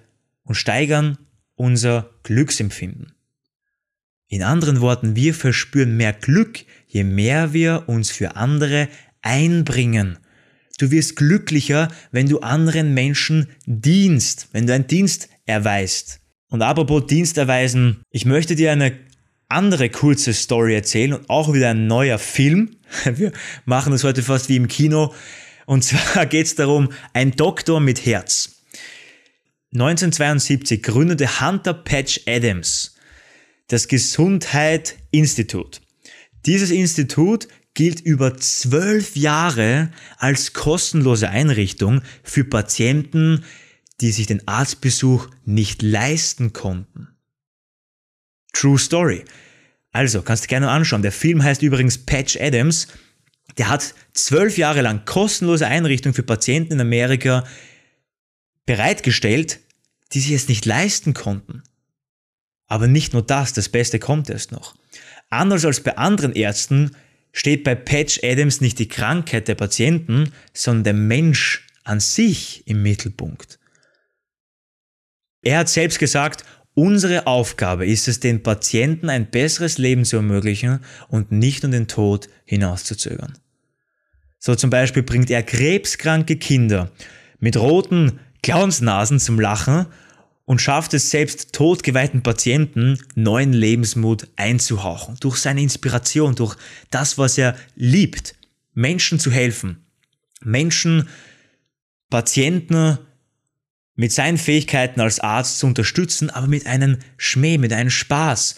und 0.42 0.54
steigern 0.54 1.18
unser 1.60 2.08
Glücksempfinden. 2.22 3.12
In 4.28 4.42
anderen 4.42 4.80
Worten, 4.80 5.14
wir 5.14 5.34
verspüren 5.34 5.94
mehr 5.94 6.14
Glück, 6.14 6.60
je 6.86 7.04
mehr 7.04 7.52
wir 7.52 7.84
uns 7.86 8.10
für 8.10 8.36
andere 8.36 8.88
einbringen. 9.20 10.18
Du 10.78 10.90
wirst 10.90 11.16
glücklicher, 11.16 11.88
wenn 12.12 12.30
du 12.30 12.40
anderen 12.40 12.94
Menschen 12.94 13.48
dienst, 13.66 14.48
wenn 14.52 14.66
du 14.66 14.72
einen 14.72 14.86
Dienst 14.86 15.28
erweist. 15.44 16.20
Und 16.48 16.62
apropos 16.62 17.06
Dienst 17.06 17.36
erweisen, 17.36 18.00
ich 18.10 18.24
möchte 18.24 18.56
dir 18.56 18.72
eine 18.72 18.98
andere 19.48 19.90
kurze 19.90 20.32
Story 20.32 20.74
erzählen 20.74 21.12
und 21.12 21.28
auch 21.28 21.52
wieder 21.52 21.70
ein 21.70 21.86
neuer 21.86 22.18
Film. 22.18 22.76
Wir 23.04 23.32
machen 23.66 23.92
das 23.92 24.04
heute 24.04 24.22
fast 24.22 24.48
wie 24.48 24.56
im 24.56 24.68
Kino. 24.68 25.12
Und 25.66 25.84
zwar 25.84 26.24
geht 26.30 26.46
es 26.46 26.54
darum, 26.54 26.88
ein 27.12 27.32
Doktor 27.32 27.80
mit 27.80 28.06
Herz. 28.06 28.49
1972 29.72 30.82
gründete 30.82 31.40
Hunter 31.40 31.74
Patch 31.74 32.22
Adams 32.26 32.96
das 33.68 33.86
Gesundheit 33.86 34.96
Institut. 35.12 35.80
Dieses 36.44 36.70
Institut 36.70 37.46
gilt 37.74 38.00
über 38.00 38.36
zwölf 38.36 39.14
Jahre 39.14 39.92
als 40.18 40.52
kostenlose 40.54 41.30
Einrichtung 41.30 42.02
für 42.24 42.42
Patienten, 42.42 43.44
die 44.00 44.10
sich 44.10 44.26
den 44.26 44.46
Arztbesuch 44.48 45.28
nicht 45.44 45.82
leisten 45.82 46.52
konnten. 46.52 47.08
True 48.52 48.78
Story. 48.78 49.24
Also, 49.92 50.22
kannst 50.22 50.44
du 50.44 50.48
gerne 50.48 50.68
anschauen. 50.68 51.02
Der 51.02 51.12
Film 51.12 51.44
heißt 51.44 51.62
übrigens 51.62 51.98
Patch 51.98 52.36
Adams 52.40 52.88
der 53.58 53.68
hat 53.68 53.94
zwölf 54.12 54.58
Jahre 54.58 54.82
lang 54.82 55.04
kostenlose 55.04 55.66
Einrichtungen 55.66 56.14
für 56.14 56.22
Patienten 56.22 56.74
in 56.74 56.80
Amerika 56.80 57.44
bereitgestellt, 58.70 59.58
die 60.12 60.20
sie 60.20 60.32
es 60.32 60.46
nicht 60.46 60.64
leisten 60.64 61.12
konnten. 61.12 61.64
Aber 62.68 62.86
nicht 62.86 63.12
nur 63.12 63.22
das, 63.22 63.52
das 63.52 63.68
Beste 63.68 63.98
kommt 63.98 64.30
erst 64.30 64.52
noch. 64.52 64.76
Anders 65.28 65.64
als 65.64 65.80
bei 65.80 65.98
anderen 65.98 66.36
Ärzten 66.36 66.92
steht 67.32 67.64
bei 67.64 67.74
Patch 67.74 68.20
Adams 68.22 68.60
nicht 68.60 68.78
die 68.78 68.86
Krankheit 68.86 69.48
der 69.48 69.56
Patienten, 69.56 70.30
sondern 70.54 70.84
der 70.84 70.94
Mensch 70.94 71.66
an 71.82 71.98
sich 71.98 72.62
im 72.68 72.84
Mittelpunkt. 72.84 73.58
Er 75.42 75.58
hat 75.58 75.68
selbst 75.68 75.98
gesagt, 75.98 76.44
unsere 76.74 77.26
Aufgabe 77.26 77.84
ist 77.86 78.06
es, 78.06 78.20
den 78.20 78.44
Patienten 78.44 79.10
ein 79.10 79.32
besseres 79.32 79.78
Leben 79.78 80.04
zu 80.04 80.14
ermöglichen 80.14 80.78
und 81.08 81.32
nicht 81.32 81.64
um 81.64 81.72
den 81.72 81.88
Tod 81.88 82.28
hinauszuzögern. 82.44 83.36
So 84.38 84.54
zum 84.54 84.70
Beispiel 84.70 85.02
bringt 85.02 85.28
er 85.28 85.42
krebskranke 85.42 86.36
Kinder 86.36 86.92
mit 87.40 87.56
roten 87.56 88.20
Clownsnasen 88.42 89.20
zum 89.20 89.38
Lachen 89.38 89.86
und 90.44 90.60
schafft 90.60 90.94
es 90.94 91.10
selbst 91.10 91.52
totgeweihten 91.52 92.22
Patienten 92.22 92.98
neuen 93.14 93.52
Lebensmut 93.52 94.28
einzuhauchen. 94.36 95.16
Durch 95.20 95.36
seine 95.36 95.62
Inspiration, 95.62 96.34
durch 96.34 96.56
das, 96.90 97.18
was 97.18 97.38
er 97.38 97.56
liebt, 97.76 98.34
Menschen 98.74 99.20
zu 99.20 99.30
helfen. 99.30 99.84
Menschen, 100.42 101.08
Patienten 102.08 102.98
mit 103.94 104.12
seinen 104.12 104.38
Fähigkeiten 104.38 105.00
als 105.00 105.20
Arzt 105.20 105.58
zu 105.58 105.66
unterstützen, 105.66 106.30
aber 106.30 106.46
mit 106.46 106.66
einem 106.66 106.98
Schmäh, 107.16 107.58
mit 107.58 107.72
einem 107.72 107.90
Spaß, 107.90 108.56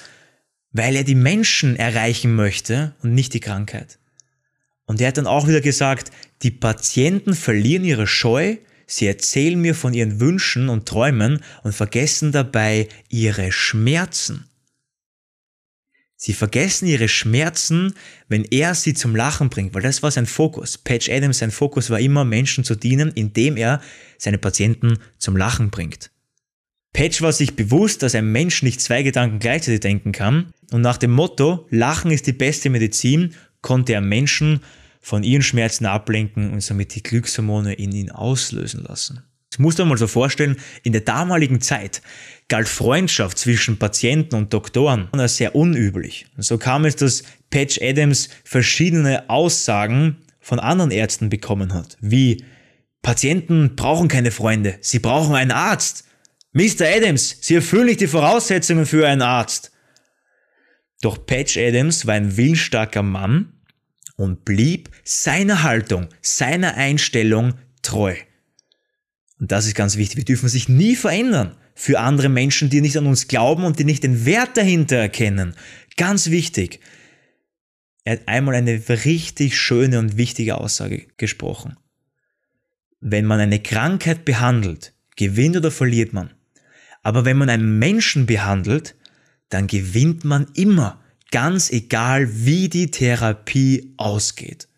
weil 0.71 0.97
er 0.97 1.05
die 1.05 1.15
Menschen 1.15 1.77
erreichen 1.77 2.35
möchte 2.35 2.95
und 3.03 3.15
nicht 3.15 3.35
die 3.35 3.41
Krankheit. 3.41 3.99
Und 4.87 5.01
er 5.01 5.09
hat 5.09 5.19
dann 5.19 5.27
auch 5.27 5.49
wieder 5.49 5.61
gesagt, 5.61 6.11
die 6.43 6.51
Patienten 6.51 7.35
verlieren 7.35 7.85
ihre 7.85 8.07
Scheu, 8.07 8.57
sie 8.87 9.07
erzählen 9.07 9.61
mir 9.61 9.75
von 9.75 9.95
ihren 9.95 10.21
Wünschen 10.21 10.69
und 10.69 10.87
Träumen 10.87 11.43
und 11.63 11.75
vergessen 11.75 12.33
dabei 12.33 12.89
ihre 13.09 13.53
Schmerzen. 13.53 14.47
Sie 16.17 16.35
vergessen 16.35 16.87
ihre 16.87 17.09
Schmerzen, 17.09 17.95
wenn 18.29 18.45
er 18.45 18.77
sie 18.77 18.95
zum 18.95 19.17
Lachen 19.17 19.51
bringt, 19.51 19.75
weil 19.75 19.83
das 19.83 20.05
war 20.05 20.11
sein 20.13 20.27
Fokus. 20.27 20.79
Patch 20.79 21.09
Adams, 21.11 21.39
sein 21.39 21.51
Fokus 21.51 21.91
war 21.91 21.99
immer, 21.99 22.25
Menschen 22.25 22.63
zu 22.63 22.77
dienen, 22.77 23.11
indem 23.11 23.57
er 23.57 23.81
seine 24.19 24.39
Patienten 24.39 24.99
zum 25.19 25.37
Lachen 25.37 25.71
bringt. 25.71 26.13
Patch 26.93 27.23
war 27.23 27.33
sich 27.33 27.57
bewusst, 27.57 28.05
dass 28.05 28.15
ein 28.15 28.31
Mensch 28.31 28.63
nicht 28.63 28.81
zwei 28.81 29.03
Gedanken 29.03 29.41
gleichzeitig 29.41 29.81
denken 29.81 30.13
kann 30.13 30.53
und 30.71 30.83
nach 30.83 30.97
dem 30.97 31.11
Motto, 31.11 31.67
Lachen 31.71 32.13
ist 32.13 32.29
die 32.29 32.33
beste 32.33 32.71
Medizin, 32.71 33.35
konnte 33.61 33.93
er 33.93 34.01
Menschen 34.01 34.61
von 35.03 35.25
ihren 35.25 35.43
Schmerzen 35.43 35.85
ablenken 35.85 36.53
und 36.53 36.63
somit 36.63 36.95
die 36.95 37.03
Glückshormone 37.03 37.75
in 37.75 37.93
ihn 37.93 38.11
auslösen 38.11 38.85
lassen. 38.85 39.23
Das 39.51 39.59
musst 39.59 39.79
du 39.79 39.83
dir 39.83 39.89
mal 39.91 39.99
so 39.99 40.07
vorstellen, 40.07 40.57
in 40.83 40.93
der 40.93 41.03
damaligen 41.03 41.61
Zeit 41.61 42.01
galt 42.49 42.69
Freundschaft 42.69 43.37
zwischen 43.37 43.79
Patienten 43.79 44.37
und 44.37 44.55
Doktoren 44.55 45.09
als 45.13 45.37
sehr 45.37 45.55
unüblich. 45.55 46.27
Und 46.37 46.45
so 46.45 46.57
kam 46.57 46.87
es, 46.87 46.97
dass 46.97 47.25
Patch 47.51 47.79
Adams 47.83 48.31
verschiedene 48.45 49.29
Aussagen 49.29 50.19
von 50.41 50.59
anderen 50.59 50.91
Ärzten 50.91 51.29
bekommen 51.29 51.75
hat, 51.75 51.99
wie 52.01 52.45
Patienten 53.03 53.77
brauchen 53.77 54.09
keine 54.09 54.31
Freunde, 54.31 54.79
sie 54.81 55.01
brauchen 55.01 55.35
einen 55.35 55.51
Arzt. 55.51 56.05
Mr. 56.55 56.87
Adams, 56.87 57.39
Sie 57.41 57.55
erfüllen 57.55 57.87
nicht 57.87 58.01
die 58.01 58.07
Voraussetzungen 58.07 58.85
für 58.85 59.09
einen 59.09 59.23
Arzt. 59.23 59.73
Doch 61.01 61.25
Patch 61.25 61.57
Adams 61.57 62.07
war 62.07 62.15
ein 62.15 62.37
willensstarker 62.37 63.03
Mann 63.03 63.55
und 64.17 64.45
blieb 64.45 64.91
seiner 65.05 65.63
Haltung, 65.63 66.09
seiner 66.21 66.75
Einstellung 66.75 67.55
treu. 67.83 68.15
Und 69.39 69.51
das 69.51 69.67
ist 69.67 69.75
ganz 69.75 69.97
wichtig. 69.97 70.19
Wir 70.19 70.25
dürfen 70.25 70.49
sich 70.49 70.69
nie 70.69 70.95
verändern 70.95 71.57
für 71.75 71.99
andere 71.99 72.29
Menschen, 72.29 72.71
die 72.71 72.81
nicht 72.81 72.97
an 72.97 73.07
uns 73.07 73.29
glauben 73.29 73.65
und 73.65 73.79
die 73.79 73.85
nicht 73.85 74.05
den 74.05 74.25
Wert 74.25 74.57
dahinter 74.57 74.97
erkennen. 74.97 75.55
Ganz 75.97 76.31
wichtig. 76.31 76.81
Er 78.05 78.15
hat 78.15 78.29
einmal 78.29 78.55
eine 78.55 78.83
richtig 78.89 79.57
schöne 79.59 79.99
und 79.99 80.17
wichtige 80.17 80.59
Aussage 80.59 81.07
gesprochen. 81.17 81.77
Wenn 83.01 83.27
man 83.27 83.41
eine 83.41 83.61
Krankheit 83.61 84.25
behandelt, 84.25 84.93
gewinnt 85.17 85.57
oder 85.57 85.71
verliert 85.71 86.13
man. 86.13 86.31
Aber 87.03 87.25
wenn 87.25 87.37
man 87.37 87.51
einen 87.51 87.79
Menschen 87.79 88.27
behandelt, 88.27 88.95
dann 89.49 89.67
gewinnt 89.67 90.25
man 90.25 90.47
immer, 90.55 91.02
ganz 91.33 91.71
egal 91.71 92.29
wie 92.47 92.69
die 92.69 92.91
Therapie 92.93 93.95
ausgeht. 93.97 94.69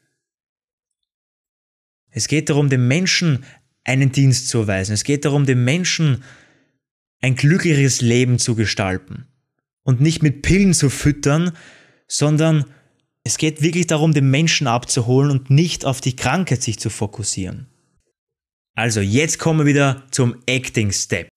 Es 2.11 2.29
geht 2.29 2.49
darum, 2.49 2.71
dem 2.71 2.89
Menschen 2.89 3.45
einen 3.85 4.13
Dienst 4.13 4.49
zu 4.49 4.61
erweisen. 4.61 4.93
Es 4.93 5.05
geht 5.05 5.25
darum, 5.27 5.45
dem 5.45 5.65
Menschen 5.65 6.25
ein 7.21 7.37
glücklicheres 7.37 8.01
Leben 8.01 8.39
zu 8.39 8.55
gestalten 8.55 9.27
und 9.83 10.01
nicht 10.01 10.23
mit 10.23 10.43
Pillen 10.43 10.75
zu 10.75 10.89
füttern, 10.91 11.53
sondern 12.07 12.65
es 13.25 13.39
geht 13.39 13.63
wirklich 13.63 13.87
darum, 13.87 14.13
den 14.13 14.31
Menschen 14.31 14.67
abzuholen 14.67 15.31
und 15.31 15.51
nicht 15.51 15.85
auf 15.85 16.01
die 16.01 16.17
Krankheit 16.17 16.63
sich 16.63 16.79
zu 16.79 16.91
fokussieren. 16.91 17.67
Also 18.75 19.01
jetzt 19.01 19.39
kommen 19.39 19.61
wir 19.61 19.67
wieder 19.67 20.07
zum 20.11 20.37
Acting 20.47 20.93
Step. 20.93 21.29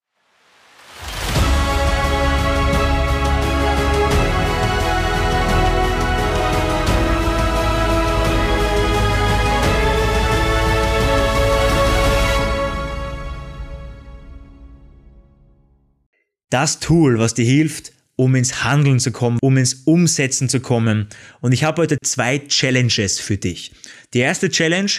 Das 16.50 16.80
Tool, 16.80 17.20
was 17.20 17.34
dir 17.34 17.46
hilft, 17.46 17.92
um 18.16 18.36
ins 18.36 18.64
Handeln 18.64 19.00
zu 19.00 19.12
kommen, 19.12 19.38
um 19.42 19.58
ins 19.58 19.76
Umsetzen 19.86 20.50
zu 20.50 20.60
kommen. 20.60 21.08
Und 21.40 21.52
ich 21.52 21.64
habe 21.64 21.82
heute 21.84 21.98
zwei 22.04 22.40
Challenges 22.40 23.20
für 23.20 23.38
dich. 23.38 23.72
Die 24.14 24.20
erste 24.20 24.50
Challenge, 24.50 24.92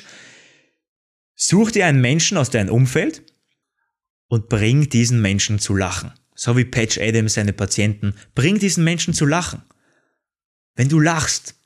such 1.34 1.72
dir 1.72 1.86
einen 1.86 2.00
Menschen 2.00 2.36
aus 2.36 2.50
deinem 2.50 2.72
Umfeld 2.72 3.22
und 4.28 4.48
bring 4.48 4.88
diesen 4.88 5.20
Menschen 5.20 5.58
zu 5.58 5.74
lachen. 5.74 6.12
So 6.34 6.56
wie 6.56 6.64
Patch 6.64 6.98
Adams 6.98 7.34
seine 7.34 7.52
Patienten, 7.52 8.14
bring 8.34 8.58
diesen 8.58 8.84
Menschen 8.84 9.12
zu 9.14 9.26
lachen. 9.26 9.62
Wenn 10.76 10.88
du 10.88 11.00
lachst, 11.00 11.56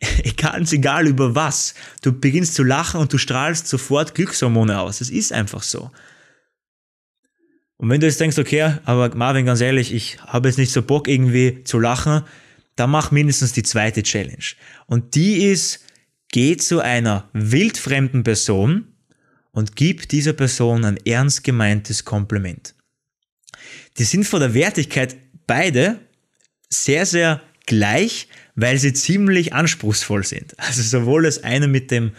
egal, 0.00 0.64
egal 0.70 1.08
über 1.08 1.34
was, 1.34 1.74
du 2.02 2.12
beginnst 2.12 2.54
zu 2.54 2.62
lachen 2.62 3.00
und 3.00 3.12
du 3.12 3.18
strahlst 3.18 3.66
sofort 3.66 4.14
Glückshormone 4.14 4.78
aus. 4.78 5.00
Es 5.00 5.10
ist 5.10 5.32
einfach 5.32 5.64
so. 5.64 5.90
Und 7.80 7.88
wenn 7.88 7.98
du 7.98 8.06
jetzt 8.06 8.20
denkst, 8.20 8.36
okay, 8.36 8.74
aber 8.84 9.16
Marvin, 9.16 9.46
ganz 9.46 9.62
ehrlich, 9.62 9.94
ich 9.94 10.18
habe 10.26 10.48
jetzt 10.48 10.58
nicht 10.58 10.70
so 10.70 10.82
Bock 10.82 11.08
irgendwie 11.08 11.64
zu 11.64 11.78
lachen, 11.78 12.24
dann 12.76 12.90
mach 12.90 13.10
mindestens 13.10 13.54
die 13.54 13.62
zweite 13.62 14.02
Challenge. 14.02 14.44
Und 14.84 15.14
die 15.14 15.46
ist, 15.46 15.86
geh 16.30 16.58
zu 16.58 16.80
einer 16.80 17.30
wildfremden 17.32 18.22
Person 18.22 18.88
und 19.52 19.76
gib 19.76 20.10
dieser 20.10 20.34
Person 20.34 20.84
ein 20.84 20.98
ernst 21.06 21.42
gemeintes 21.42 22.04
Kompliment. 22.04 22.74
Die 23.96 24.04
sind 24.04 24.24
von 24.24 24.40
der 24.40 24.52
Wertigkeit 24.52 25.16
beide 25.46 26.00
sehr, 26.68 27.06
sehr 27.06 27.40
gleich, 27.64 28.28
weil 28.56 28.76
sie 28.76 28.92
ziemlich 28.92 29.54
anspruchsvoll 29.54 30.24
sind. 30.24 30.52
Also 30.58 30.82
sowohl 30.82 31.22
das 31.22 31.42
eine 31.44 31.66
mit 31.66 31.90
dem 31.90 32.12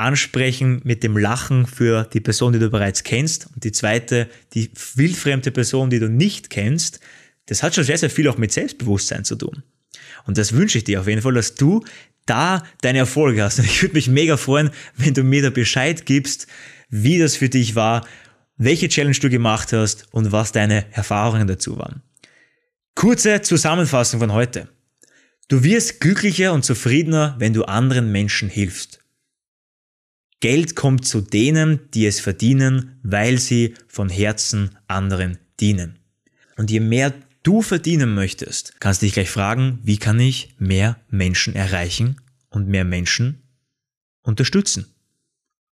ansprechen 0.00 0.80
mit 0.84 1.02
dem 1.02 1.16
Lachen 1.16 1.66
für 1.66 2.04
die 2.04 2.20
Person, 2.20 2.52
die 2.52 2.58
du 2.58 2.70
bereits 2.70 3.04
kennst. 3.04 3.48
Und 3.54 3.64
die 3.64 3.72
zweite, 3.72 4.28
die 4.54 4.70
wildfremde 4.94 5.50
Person, 5.50 5.90
die 5.90 5.98
du 5.98 6.08
nicht 6.08 6.50
kennst, 6.50 7.00
das 7.46 7.62
hat 7.62 7.74
schon 7.74 7.84
sehr, 7.84 7.98
sehr 7.98 8.10
viel 8.10 8.28
auch 8.28 8.38
mit 8.38 8.52
Selbstbewusstsein 8.52 9.24
zu 9.24 9.36
tun. 9.36 9.62
Und 10.26 10.38
das 10.38 10.52
wünsche 10.52 10.78
ich 10.78 10.84
dir 10.84 11.00
auf 11.00 11.08
jeden 11.08 11.22
Fall, 11.22 11.34
dass 11.34 11.54
du 11.54 11.84
da 12.26 12.64
deine 12.80 12.98
Erfolge 12.98 13.42
hast. 13.42 13.58
Und 13.58 13.66
ich 13.66 13.82
würde 13.82 13.94
mich 13.94 14.08
mega 14.08 14.36
freuen, 14.36 14.70
wenn 14.96 15.14
du 15.14 15.22
mir 15.22 15.42
da 15.42 15.50
Bescheid 15.50 16.06
gibst, 16.06 16.46
wie 16.88 17.18
das 17.18 17.36
für 17.36 17.48
dich 17.48 17.74
war, 17.74 18.06
welche 18.56 18.88
Challenge 18.88 19.16
du 19.18 19.30
gemacht 19.30 19.72
hast 19.72 20.06
und 20.12 20.32
was 20.32 20.52
deine 20.52 20.84
Erfahrungen 20.92 21.46
dazu 21.46 21.78
waren. 21.78 22.02
Kurze 22.94 23.42
Zusammenfassung 23.42 24.20
von 24.20 24.32
heute. 24.32 24.68
Du 25.48 25.64
wirst 25.64 26.00
glücklicher 26.00 26.52
und 26.52 26.64
zufriedener, 26.64 27.34
wenn 27.38 27.52
du 27.52 27.64
anderen 27.64 28.12
Menschen 28.12 28.48
hilfst. 28.48 29.00
Geld 30.40 30.74
kommt 30.74 31.06
zu 31.06 31.20
denen, 31.20 31.90
die 31.92 32.06
es 32.06 32.18
verdienen, 32.18 32.98
weil 33.02 33.38
sie 33.38 33.74
von 33.88 34.08
Herzen 34.08 34.76
anderen 34.88 35.38
dienen. 35.60 35.98
Und 36.56 36.70
je 36.70 36.80
mehr 36.80 37.12
du 37.42 37.62
verdienen 37.62 38.14
möchtest, 38.14 38.80
kannst 38.80 39.02
du 39.02 39.06
dich 39.06 39.12
gleich 39.12 39.30
fragen, 39.30 39.78
wie 39.82 39.98
kann 39.98 40.18
ich 40.18 40.54
mehr 40.58 40.98
Menschen 41.08 41.54
erreichen 41.54 42.16
und 42.48 42.68
mehr 42.68 42.84
Menschen 42.84 43.42
unterstützen 44.22 44.86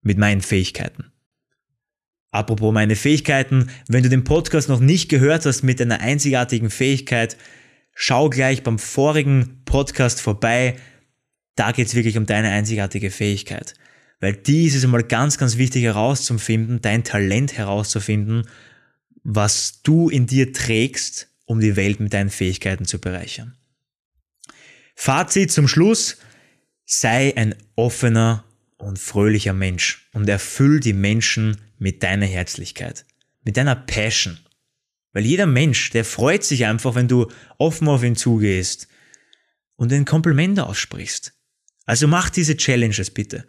mit 0.03 0.19
meinen 0.19 0.41
Fähigkeiten. 0.41 1.13
Apropos 2.31 2.73
meine 2.73 2.97
Fähigkeiten, 2.97 3.71
wenn 3.89 4.03
du 4.03 4.09
den 4.09 4.25
Podcast 4.25 4.69
noch 4.69 4.81
nicht 4.81 5.09
gehört 5.09 5.47
hast 5.47 5.63
mit 5.63 5.81
einer 5.81 6.01
einzigartigen 6.01 6.71
Fähigkeit, 6.71 7.37
schau 7.95 8.29
gleich 8.31 8.63
beim 8.63 8.79
vorigen 8.79 9.63
Podcast 9.65 10.21
vorbei. 10.21 10.77
da 11.55 11.73
geht 11.73 11.87
es 11.87 11.95
wirklich 11.95 12.19
um 12.19 12.27
deine 12.27 12.51
einzigartige 12.51 13.11
Fähigkeit. 13.11 13.75
Weil 14.21 14.35
die 14.35 14.67
ist 14.67 14.75
es 14.75 14.85
einmal 14.85 15.03
ganz, 15.03 15.39
ganz 15.39 15.57
wichtig 15.57 15.83
herauszufinden, 15.83 16.81
dein 16.81 17.05
Talent 17.05 17.53
herauszufinden, 17.53 18.49
was 19.23 19.83
du 19.83 20.09
in 20.09 20.27
dir 20.27 20.53
trägst, 20.53 21.29
um 21.45 21.61
die 21.61 21.77
Welt 21.77 22.01
mit 22.01 22.13
deinen 22.13 22.31
Fähigkeiten 22.31 22.85
zu 22.85 22.99
bereichern. 22.99 23.57
Fazit 24.95 25.53
zum 25.53 25.69
Schluss, 25.69 26.17
sei 26.85 27.37
ein 27.37 27.55
offener 27.75 28.45
und 28.79 28.99
fröhlicher 28.99 29.53
Mensch 29.53 30.09
und 30.13 30.29
erfüll 30.29 30.81
die 30.81 30.93
Menschen 30.93 31.59
mit 31.79 32.03
deiner 32.03 32.27
Herzlichkeit, 32.27 33.05
mit 33.45 33.57
deiner 33.57 33.77
Passion. 33.77 34.39
Weil 35.13 35.27
jeder 35.27 35.47
Mensch, 35.47 35.91
der 35.91 36.05
freut 36.05 36.45
sich 36.45 36.67
einfach, 36.67 36.95
wenn 36.95 37.09
du 37.09 37.31
offen 37.59 37.89
auf 37.89 38.03
ihn 38.03 38.17
zugehst 38.17 38.89
und 39.77 39.93
ein 39.93 40.05
Kompliment 40.05 40.61
aussprichst. 40.61 41.33
Also 41.85 42.09
mach 42.09 42.31
diese 42.31 42.57
Challenges 42.57 43.11
bitte. 43.11 43.47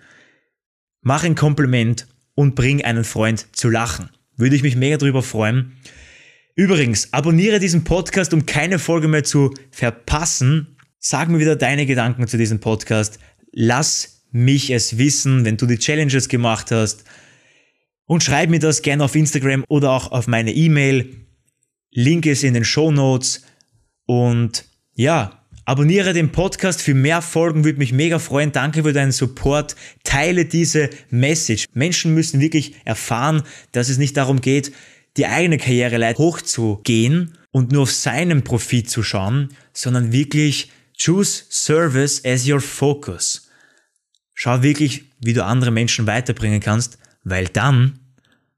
Mach 1.01 1.23
ein 1.23 1.35
Kompliment 1.35 2.07
und 2.35 2.55
bring 2.55 2.83
einen 2.83 3.03
Freund 3.03 3.55
zu 3.55 3.69
lachen. 3.69 4.09
Würde 4.35 4.55
ich 4.55 4.63
mich 4.63 4.75
mega 4.75 4.97
drüber 4.97 5.23
freuen. 5.23 5.73
Übrigens, 6.55 7.13
abonniere 7.13 7.59
diesen 7.59 7.83
Podcast, 7.83 8.33
um 8.33 8.45
keine 8.45 8.79
Folge 8.79 9.07
mehr 9.07 9.23
zu 9.23 9.53
verpassen. 9.71 10.77
Sag 10.99 11.29
mir 11.29 11.39
wieder 11.39 11.55
deine 11.55 11.85
Gedanken 11.85 12.27
zu 12.27 12.37
diesem 12.37 12.59
Podcast. 12.59 13.19
Lass 13.51 14.25
mich 14.31 14.71
es 14.71 14.97
wissen, 14.97 15.45
wenn 15.45 15.57
du 15.57 15.65
die 15.65 15.77
Challenges 15.77 16.29
gemacht 16.29 16.71
hast. 16.71 17.03
Und 18.05 18.23
schreib 18.23 18.49
mir 18.49 18.59
das 18.59 18.81
gerne 18.81 19.03
auf 19.03 19.15
Instagram 19.15 19.63
oder 19.67 19.91
auch 19.91 20.11
auf 20.11 20.27
meine 20.27 20.51
E-Mail. 20.51 21.27
Link 21.91 22.25
ist 22.25 22.43
in 22.43 22.53
den 22.53 22.65
Show 22.65 22.91
Notes. 22.91 23.43
Und 24.05 24.65
ja, 24.93 25.46
abonniere 25.67 26.13
den 26.13 26.31
Podcast 26.31 26.81
für 26.81 26.93
mehr 26.93 27.21
Folgen, 27.21 27.65
würde 27.65 27.77
mich 27.77 27.91
mega 27.91 28.19
freuen. 28.19 28.53
Danke 28.53 28.83
für 28.83 28.93
deinen 28.93 29.11
Support. 29.11 29.75
Teile 30.05 30.45
diese 30.45 30.89
Message. 31.09 31.65
Menschen 31.73 32.13
müssen 32.13 32.39
wirklich 32.39 32.75
erfahren, 32.85 33.43
dass 33.73 33.89
es 33.89 33.97
nicht 33.97 34.15
darum 34.15 34.39
geht, 34.39 34.71
die 35.17 35.25
eigene 35.25 35.57
Karriereleiter 35.57 36.19
hochzugehen 36.19 37.37
und 37.51 37.73
nur 37.73 37.83
auf 37.83 37.91
seinen 37.91 38.45
Profit 38.45 38.89
zu 38.89 39.03
schauen, 39.03 39.49
sondern 39.73 40.13
wirklich 40.13 40.71
choose 40.97 41.43
service 41.49 42.23
as 42.23 42.47
your 42.47 42.61
focus. 42.61 43.49
Schau 44.33 44.63
wirklich, 44.63 45.03
wie 45.19 45.33
du 45.33 45.43
andere 45.43 45.71
Menschen 45.71 46.07
weiterbringen 46.07 46.61
kannst, 46.61 46.97
weil 47.25 47.47
dann 47.49 47.99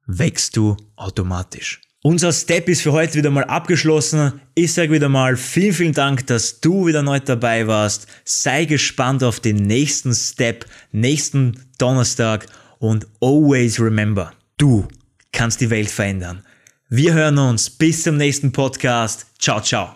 wächst 0.05 0.55
du 0.57 0.77
automatisch. 0.95 1.81
Unser 2.01 2.31
Step 2.31 2.69
ist 2.69 2.81
für 2.81 2.93
heute 2.93 3.15
wieder 3.15 3.29
mal 3.29 3.43
abgeschlossen. 3.43 4.39
Ich 4.55 4.71
sage 4.71 4.93
wieder 4.93 5.09
mal 5.09 5.35
vielen, 5.35 5.73
vielen 5.73 5.93
Dank, 5.93 6.25
dass 6.27 6.61
du 6.61 6.87
wieder 6.87 7.03
neu 7.03 7.19
dabei 7.19 7.67
warst. 7.67 8.07
Sei 8.23 8.63
gespannt 8.63 9.21
auf 9.21 9.41
den 9.41 9.57
nächsten 9.57 10.13
Step, 10.13 10.65
nächsten 10.93 11.59
Donnerstag 11.77 12.45
und 12.77 13.05
always 13.19 13.81
remember, 13.81 14.31
du 14.55 14.87
kannst 15.33 15.59
die 15.59 15.69
Welt 15.69 15.89
verändern. 15.89 16.45
Wir 16.87 17.13
hören 17.13 17.37
uns 17.37 17.69
bis 17.69 18.03
zum 18.03 18.15
nächsten 18.15 18.53
Podcast. 18.53 19.25
Ciao, 19.37 19.59
ciao. 19.59 19.93